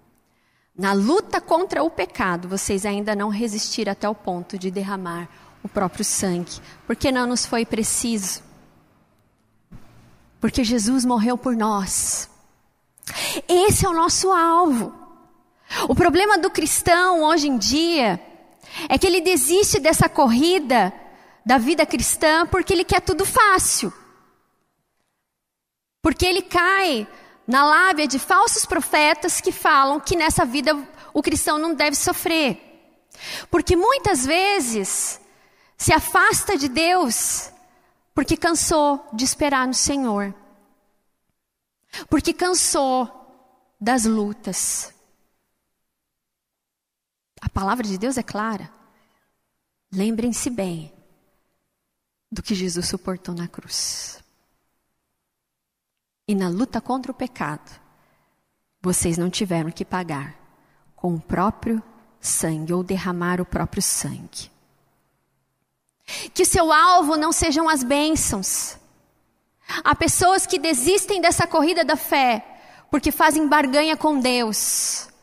Na 0.77 0.93
luta 0.93 1.39
contra 1.41 1.83
o 1.83 1.89
pecado, 1.89 2.47
vocês 2.47 2.85
ainda 2.85 3.15
não 3.15 3.29
resistiram 3.29 3.91
até 3.91 4.07
o 4.07 4.15
ponto 4.15 4.57
de 4.57 4.71
derramar 4.71 5.29
o 5.61 5.69
próprio 5.69 6.05
sangue, 6.05 6.59
porque 6.87 7.11
não 7.11 7.27
nos 7.27 7.45
foi 7.45 7.65
preciso. 7.65 8.43
Porque 10.39 10.63
Jesus 10.63 11.03
morreu 11.03 11.37
por 11.37 11.55
nós. 11.55 12.29
Esse 13.47 13.85
é 13.85 13.89
o 13.89 13.93
nosso 13.93 14.31
alvo. 14.31 14.93
O 15.89 15.95
problema 15.95 16.37
do 16.37 16.49
cristão 16.49 17.23
hoje 17.23 17.47
em 17.47 17.57
dia 17.57 18.21
é 18.89 18.97
que 18.97 19.07
ele 19.07 19.21
desiste 19.21 19.79
dessa 19.79 20.09
corrida 20.09 20.93
da 21.45 21.57
vida 21.57 21.85
cristã 21.85 22.45
porque 22.45 22.73
ele 22.73 22.83
quer 22.83 23.01
tudo 23.01 23.25
fácil. 23.25 23.93
Porque 26.01 26.25
ele 26.25 26.41
cai 26.41 27.07
na 27.47 27.63
lábia 27.65 28.07
de 28.07 28.19
falsos 28.19 28.65
profetas 28.65 29.39
que 29.39 29.51
falam 29.51 29.99
que 29.99 30.15
nessa 30.15 30.45
vida 30.45 30.75
o 31.13 31.21
cristão 31.21 31.57
não 31.57 31.73
deve 31.73 31.95
sofrer. 31.95 32.61
Porque 33.49 33.75
muitas 33.75 34.25
vezes 34.25 35.19
se 35.77 35.93
afasta 35.93 36.57
de 36.57 36.67
Deus 36.67 37.51
porque 38.13 38.37
cansou 38.37 39.07
de 39.13 39.25
esperar 39.25 39.67
no 39.67 39.73
Senhor. 39.73 40.33
Porque 42.09 42.33
cansou 42.33 43.09
das 43.79 44.05
lutas. 44.05 44.94
A 47.45 47.49
palavra 47.49 47.85
de 47.85 47.95
Deus 47.95 48.17
é 48.17 48.23
clara. 48.23 48.71
Lembrem-se 49.93 50.49
bem 50.49 50.91
do 52.31 52.41
que 52.41 52.55
Jesus 52.55 52.87
suportou 52.87 53.35
na 53.35 53.47
cruz. 53.47 54.19
E 56.27 56.33
na 56.33 56.49
luta 56.49 56.81
contra 56.81 57.11
o 57.11 57.15
pecado, 57.15 57.79
vocês 58.81 59.15
não 59.15 59.29
tiveram 59.29 59.69
que 59.69 59.85
pagar 59.85 60.35
com 60.95 61.13
o 61.13 61.21
próprio 61.21 61.83
sangue 62.19 62.73
ou 62.73 62.83
derramar 62.83 63.39
o 63.39 63.45
próprio 63.45 63.83
sangue. 63.83 64.49
Que 66.33 66.41
o 66.41 66.47
seu 66.47 66.73
alvo 66.73 67.15
não 67.15 67.31
sejam 67.31 67.69
as 67.69 67.83
bênçãos. 67.83 68.75
Há 69.83 69.93
pessoas 69.93 70.47
que 70.47 70.57
desistem 70.57 71.21
dessa 71.21 71.45
corrida 71.45 71.85
da 71.85 71.95
fé 71.95 72.43
porque 72.89 73.11
fazem 73.11 73.47
barganha 73.47 73.95
com 73.95 74.19
Deus 74.19 75.13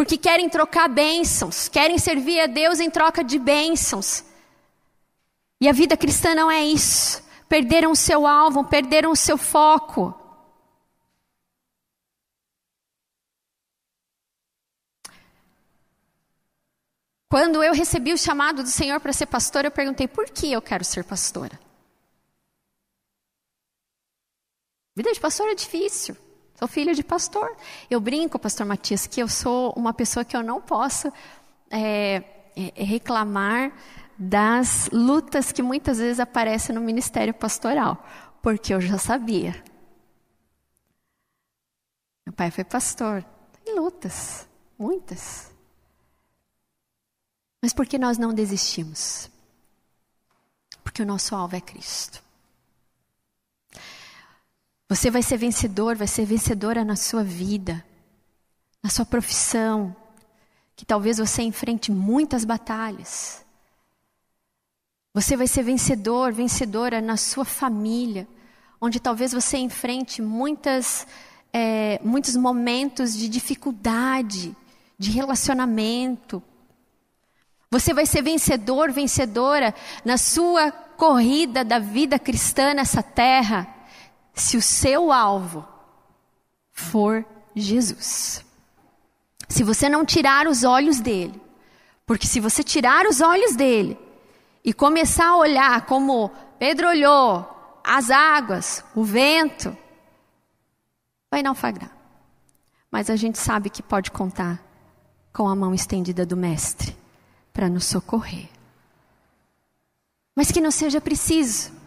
porque 0.00 0.16
querem 0.16 0.48
trocar 0.48 0.88
bênçãos, 0.88 1.68
querem 1.68 1.98
servir 1.98 2.40
a 2.40 2.46
Deus 2.46 2.80
em 2.80 2.88
troca 2.88 3.22
de 3.22 3.38
bênçãos. 3.38 4.24
E 5.60 5.68
a 5.68 5.72
vida 5.72 5.94
cristã 5.94 6.34
não 6.34 6.50
é 6.50 6.64
isso. 6.64 7.22
Perderam 7.46 7.92
o 7.92 7.94
seu 7.96 8.26
alvo, 8.26 8.64
perderam 8.64 9.10
o 9.10 9.14
seu 9.14 9.36
foco. 9.36 10.14
Quando 17.28 17.62
eu 17.62 17.74
recebi 17.74 18.14
o 18.14 18.16
chamado 18.16 18.62
do 18.62 18.70
Senhor 18.70 19.00
para 19.00 19.12
ser 19.12 19.26
pastora, 19.26 19.66
eu 19.66 19.70
perguntei 19.70 20.08
por 20.08 20.30
que 20.30 20.50
eu 20.50 20.62
quero 20.62 20.82
ser 20.82 21.04
pastora. 21.04 21.60
Vida 24.96 25.12
de 25.12 25.20
pastor 25.20 25.46
é 25.48 25.54
difícil. 25.54 26.16
Sou 26.60 26.68
filha 26.68 26.92
de 26.92 27.02
pastor. 27.02 27.56
Eu 27.88 27.98
brinco, 27.98 28.38
pastor 28.38 28.66
Matias, 28.66 29.06
que 29.06 29.18
eu 29.22 29.26
sou 29.26 29.72
uma 29.74 29.94
pessoa 29.94 30.26
que 30.26 30.36
eu 30.36 30.42
não 30.42 30.60
posso 30.60 31.10
é, 31.70 32.22
é, 32.54 32.84
reclamar 32.84 33.72
das 34.18 34.90
lutas 34.92 35.52
que 35.52 35.62
muitas 35.62 35.96
vezes 35.96 36.20
aparecem 36.20 36.74
no 36.74 36.82
ministério 36.82 37.32
pastoral, 37.32 38.06
porque 38.42 38.74
eu 38.74 38.80
já 38.82 38.98
sabia. 38.98 39.64
Meu 42.26 42.34
pai 42.34 42.50
foi 42.50 42.62
pastor. 42.62 43.24
Tem 43.64 43.74
lutas, 43.74 44.46
muitas. 44.78 45.50
Mas 47.62 47.72
por 47.72 47.86
que 47.86 47.96
nós 47.96 48.18
não 48.18 48.34
desistimos? 48.34 49.30
Porque 50.84 51.00
o 51.00 51.06
nosso 51.06 51.34
alvo 51.34 51.56
é 51.56 51.60
Cristo. 51.62 52.22
Você 54.90 55.08
vai 55.08 55.22
ser 55.22 55.36
vencedor, 55.36 55.94
vai 55.94 56.08
ser 56.08 56.24
vencedora 56.24 56.84
na 56.84 56.96
sua 56.96 57.22
vida, 57.22 57.84
na 58.82 58.90
sua 58.90 59.06
profissão, 59.06 59.94
que 60.74 60.84
talvez 60.84 61.18
você 61.18 61.42
enfrente 61.42 61.92
muitas 61.92 62.44
batalhas. 62.44 63.46
Você 65.14 65.36
vai 65.36 65.46
ser 65.46 65.62
vencedor, 65.62 66.32
vencedora 66.32 67.00
na 67.00 67.16
sua 67.16 67.44
família, 67.44 68.26
onde 68.80 68.98
talvez 68.98 69.30
você 69.30 69.58
enfrente 69.58 70.20
muitas, 70.20 71.06
é, 71.52 72.00
muitos 72.02 72.34
momentos 72.34 73.16
de 73.16 73.28
dificuldade, 73.28 74.56
de 74.98 75.12
relacionamento. 75.12 76.42
Você 77.70 77.94
vai 77.94 78.06
ser 78.06 78.22
vencedor, 78.22 78.90
vencedora 78.90 79.72
na 80.04 80.18
sua 80.18 80.72
corrida 80.72 81.64
da 81.64 81.78
vida 81.78 82.18
cristã 82.18 82.74
nessa 82.74 83.04
terra 83.04 83.76
se 84.40 84.56
o 84.56 84.62
seu 84.62 85.12
alvo 85.12 85.66
for 86.72 87.24
Jesus. 87.54 88.44
Se 89.48 89.62
você 89.62 89.88
não 89.88 90.04
tirar 90.04 90.46
os 90.46 90.64
olhos 90.64 91.00
dele, 91.00 91.40
porque 92.06 92.26
se 92.26 92.40
você 92.40 92.62
tirar 92.62 93.06
os 93.06 93.20
olhos 93.20 93.54
dele 93.54 93.98
e 94.64 94.72
começar 94.72 95.28
a 95.28 95.36
olhar 95.36 95.86
como 95.86 96.30
Pedro 96.58 96.88
olhou, 96.88 97.80
as 97.84 98.10
águas, 98.10 98.84
o 98.94 99.02
vento, 99.02 99.76
vai 101.30 101.42
naufragar. 101.42 101.90
Mas 102.90 103.08
a 103.08 103.16
gente 103.16 103.38
sabe 103.38 103.70
que 103.70 103.82
pode 103.82 104.10
contar 104.10 104.62
com 105.32 105.48
a 105.48 105.54
mão 105.54 105.74
estendida 105.74 106.26
do 106.26 106.36
Mestre 106.36 106.96
para 107.52 107.68
nos 107.68 107.84
socorrer. 107.84 108.48
Mas 110.34 110.50
que 110.50 110.60
não 110.60 110.70
seja 110.70 111.00
preciso 111.00 111.79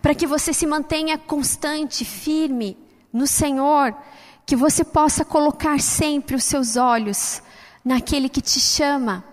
para 0.00 0.14
que 0.14 0.26
você 0.26 0.52
se 0.52 0.66
mantenha 0.66 1.16
constante, 1.18 2.04
firme 2.04 2.76
no 3.12 3.26
Senhor, 3.26 3.96
que 4.44 4.56
você 4.56 4.84
possa 4.84 5.24
colocar 5.24 5.80
sempre 5.80 6.36
os 6.36 6.44
seus 6.44 6.76
olhos 6.76 7.42
naquele 7.84 8.28
que 8.28 8.40
te 8.40 8.60
chama, 8.60 9.24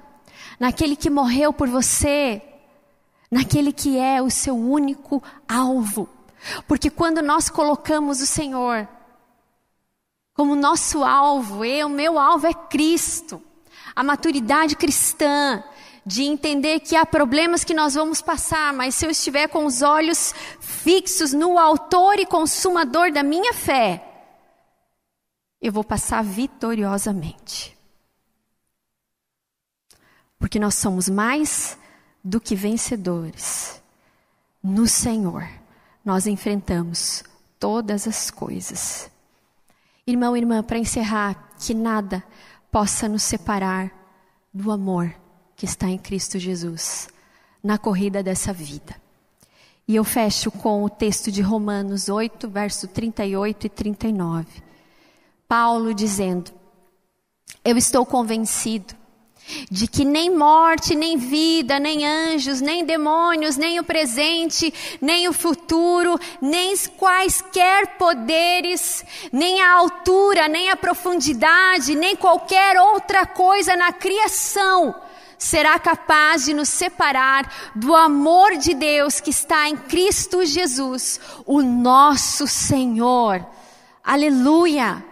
naquele 0.59 0.95
que 0.95 1.09
morreu 1.09 1.51
por 1.51 1.67
você, 1.67 2.41
naquele 3.29 3.71
que 3.71 3.97
é 3.97 4.21
o 4.21 4.29
seu 4.29 4.55
único 4.55 5.21
alvo. 5.47 6.09
Porque 6.67 6.89
quando 6.89 7.21
nós 7.21 7.49
colocamos 7.49 8.21
o 8.21 8.25
Senhor 8.25 8.87
como 10.33 10.53
nosso 10.53 11.03
alvo, 11.03 11.63
eu, 11.63 11.87
meu 11.87 12.19
alvo 12.19 12.45
é 12.45 12.53
Cristo, 12.53 13.41
a 13.95 14.03
maturidade 14.03 14.75
cristã, 14.75 15.63
de 16.05 16.23
entender 16.23 16.81
que 16.81 16.95
há 16.95 17.05
problemas 17.05 17.63
que 17.63 17.73
nós 17.73 17.95
vamos 17.95 18.21
passar, 18.21 18.71
mas 18.71 18.93
se 18.93 19.05
eu 19.05 19.09
estiver 19.09 19.47
com 19.47 19.65
os 19.65 19.81
olhos 19.81 20.33
fixos 20.59 21.33
no 21.33 21.57
Autor 21.57 22.19
e 22.19 22.25
Consumador 22.25 23.11
da 23.11 23.23
minha 23.23 23.53
fé, 23.53 24.03
eu 25.59 25.71
vou 25.71 25.83
passar 25.83 26.23
vitoriosamente. 26.23 27.75
porque 30.37 30.59
nós 30.59 30.75
somos 30.75 31.09
mais 31.09 31.75
do 32.23 32.39
que 32.39 32.55
vencedores. 32.55 33.81
No 34.61 34.85
Senhor, 34.85 35.47
nós 36.03 36.27
enfrentamos 36.27 37.23
todas 37.59 38.07
as 38.07 38.29
coisas. 38.29 39.09
Irmão 40.05 40.37
irmã, 40.37 40.61
para 40.61 40.77
encerrar, 40.77 41.55
que 41.57 41.73
nada 41.73 42.23
possa 42.71 43.09
nos 43.09 43.23
separar 43.23 43.91
do 44.53 44.71
amor 44.71 45.15
que 45.55 45.65
está 45.65 45.87
em 45.87 45.97
Cristo 45.97 46.37
Jesus 46.37 47.07
na 47.63 47.77
corrida 47.77 48.21
dessa 48.21 48.53
vida. 48.53 48.95
E 49.87 49.95
eu 49.95 50.03
fecho 50.03 50.51
com 50.51 50.83
o 50.83 50.89
texto 50.89 51.31
de 51.31 51.41
Romanos 51.41 52.09
8, 52.09 52.47
verso 52.49 52.87
38 52.87 53.67
e 53.67 53.69
39. 53.69 54.47
Paulo 55.47 55.93
dizendo: 55.93 56.51
Eu 57.63 57.77
estou 57.77 58.05
convencido 58.05 58.95
de 59.69 59.87
que 59.87 60.03
nem 60.03 60.35
morte, 60.35 60.95
nem 60.95 61.17
vida, 61.17 61.79
nem 61.79 62.03
anjos, 62.03 62.61
nem 62.61 62.83
demônios, 62.83 63.57
nem 63.57 63.79
o 63.79 63.83
presente, 63.83 64.73
nem 64.99 65.27
o 65.27 65.33
futuro, 65.33 66.19
nem 66.41 66.75
quaisquer 66.97 67.95
poderes, 67.95 69.05
nem 69.31 69.61
a 69.61 69.73
altura, 69.73 70.47
nem 70.47 70.71
a 70.71 70.75
profundidade, 70.75 71.95
nem 71.95 72.15
qualquer 72.15 72.79
outra 72.79 73.27
coisa 73.27 73.75
na 73.75 73.93
criação 73.93 75.04
será 75.37 75.77
capaz 75.79 76.45
de 76.45 76.53
nos 76.53 76.69
separar 76.69 77.51
do 77.75 77.95
amor 77.95 78.57
de 78.57 78.73
Deus 78.73 79.19
que 79.19 79.29
está 79.29 79.67
em 79.69 79.75
Cristo 79.75 80.45
Jesus, 80.45 81.19
o 81.45 81.61
nosso 81.61 82.47
Senhor. 82.47 83.45
Aleluia! 84.03 85.03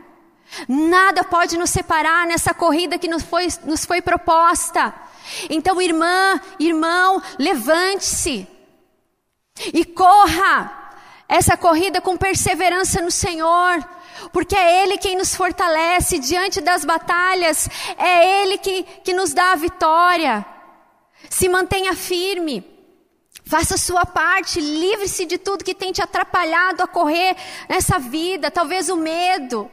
Nada 0.68 1.24
pode 1.24 1.58
nos 1.58 1.70
separar 1.70 2.28
nessa 2.28 2.54
corrida 2.54 2.98
que 2.98 3.08
nos 3.08 3.24
foi, 3.24 3.48
nos 3.64 3.86
foi 3.86 4.02
proposta. 4.02 4.94
Então, 5.50 5.82
irmã, 5.82 6.40
irmão, 6.60 7.22
levante-se 7.40 8.48
e 9.74 9.86
corra 9.86 10.84
essa 11.28 11.58
corrida 11.58 12.02
com 12.02 12.18
perseverança 12.18 13.02
no 13.02 13.10
Senhor, 13.10 13.84
porque 14.32 14.56
é 14.56 14.84
Ele 14.84 14.98
quem 14.98 15.18
nos 15.18 15.36
fortalece 15.36 16.20
diante 16.20 16.62
das 16.62 16.84
batalhas, 16.86 17.70
é 17.98 18.42
Ele 18.42 18.58
que, 18.58 18.84
que 19.04 19.14
nos 19.14 19.34
dá 19.34 19.52
a 19.52 19.56
vitória. 19.56 20.46
Se 21.30 21.48
mantenha 21.50 21.96
firme. 21.96 22.72
Faça 23.46 23.76
a 23.76 23.78
sua 23.78 24.06
parte, 24.06 24.62
livre-se 24.62 25.26
de 25.26 25.38
tudo 25.38 25.66
que 25.66 25.76
tem 25.76 25.92
te 25.92 26.02
atrapalhado 26.02 26.82
a 26.82 26.88
correr 26.88 27.36
nessa 27.68 28.00
vida, 28.00 28.50
talvez 28.50 28.88
o 28.88 28.96
medo, 28.96 29.70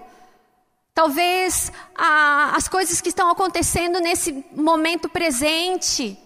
Talvez 0.95 1.72
ah, 1.95 2.53
as 2.55 2.68
coisas 2.68 3.01
que 3.01 3.09
estão 3.09 3.30
acontecendo 3.30 4.01
nesse 4.01 4.45
momento 4.55 5.09
presente. 5.09 6.18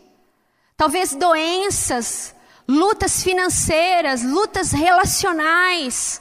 Talvez 0.76 1.14
doenças, 1.14 2.34
lutas 2.66 3.22
financeiras, 3.22 4.24
lutas 4.24 4.72
relacionais. 4.72 6.20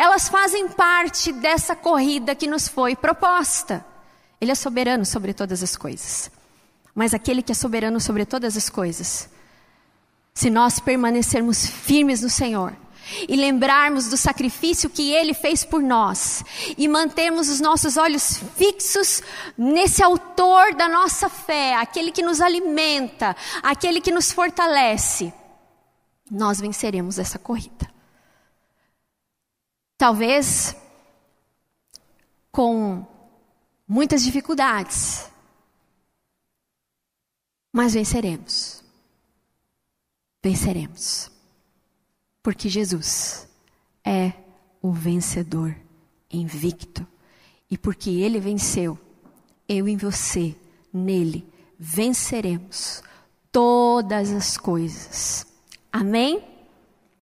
Elas 0.00 0.30
fazem 0.30 0.66
parte 0.66 1.30
dessa 1.30 1.76
corrida 1.76 2.34
que 2.34 2.46
nos 2.46 2.66
foi 2.66 2.96
proposta. 2.96 3.84
Ele 4.40 4.50
é 4.50 4.54
soberano 4.54 5.04
sobre 5.04 5.34
todas 5.34 5.62
as 5.62 5.76
coisas. 5.76 6.30
Mas 6.94 7.12
aquele 7.12 7.42
que 7.42 7.52
é 7.52 7.54
soberano 7.54 8.00
sobre 8.00 8.24
todas 8.24 8.56
as 8.56 8.70
coisas, 8.70 9.28
se 10.32 10.48
nós 10.48 10.80
permanecermos 10.80 11.66
firmes 11.66 12.22
no 12.22 12.30
Senhor, 12.30 12.74
e 13.28 13.36
lembrarmos 13.36 14.08
do 14.08 14.16
sacrifício 14.16 14.88
que 14.88 15.12
Ele 15.12 15.34
fez 15.34 15.66
por 15.66 15.82
nós 15.82 16.42
e 16.78 16.88
mantermos 16.88 17.50
os 17.50 17.60
nossos 17.60 17.98
olhos 17.98 18.40
fixos 18.56 19.22
nesse 19.58 20.02
Autor 20.02 20.74
da 20.76 20.88
nossa 20.88 21.28
fé, 21.28 21.74
aquele 21.74 22.10
que 22.10 22.22
nos 22.22 22.40
alimenta, 22.40 23.36
aquele 23.62 24.00
que 24.00 24.10
nos 24.10 24.32
fortalece, 24.32 25.30
nós 26.30 26.58
venceremos 26.58 27.18
essa 27.18 27.38
corrida. 27.38 27.99
Talvez 30.00 30.74
com 32.50 33.06
muitas 33.86 34.22
dificuldades, 34.22 35.30
mas 37.70 37.92
venceremos. 37.92 38.82
Venceremos. 40.42 41.30
Porque 42.42 42.66
Jesus 42.66 43.46
é 44.02 44.32
o 44.80 44.90
vencedor 44.90 45.76
invicto. 46.30 47.06
E 47.70 47.76
porque 47.76 48.08
ele 48.08 48.40
venceu, 48.40 48.98
eu 49.68 49.86
e 49.86 49.96
você, 49.96 50.56
nele, 50.90 51.46
venceremos 51.78 53.02
todas 53.52 54.32
as 54.32 54.56
coisas. 54.56 55.46
Amém? 55.92 56.42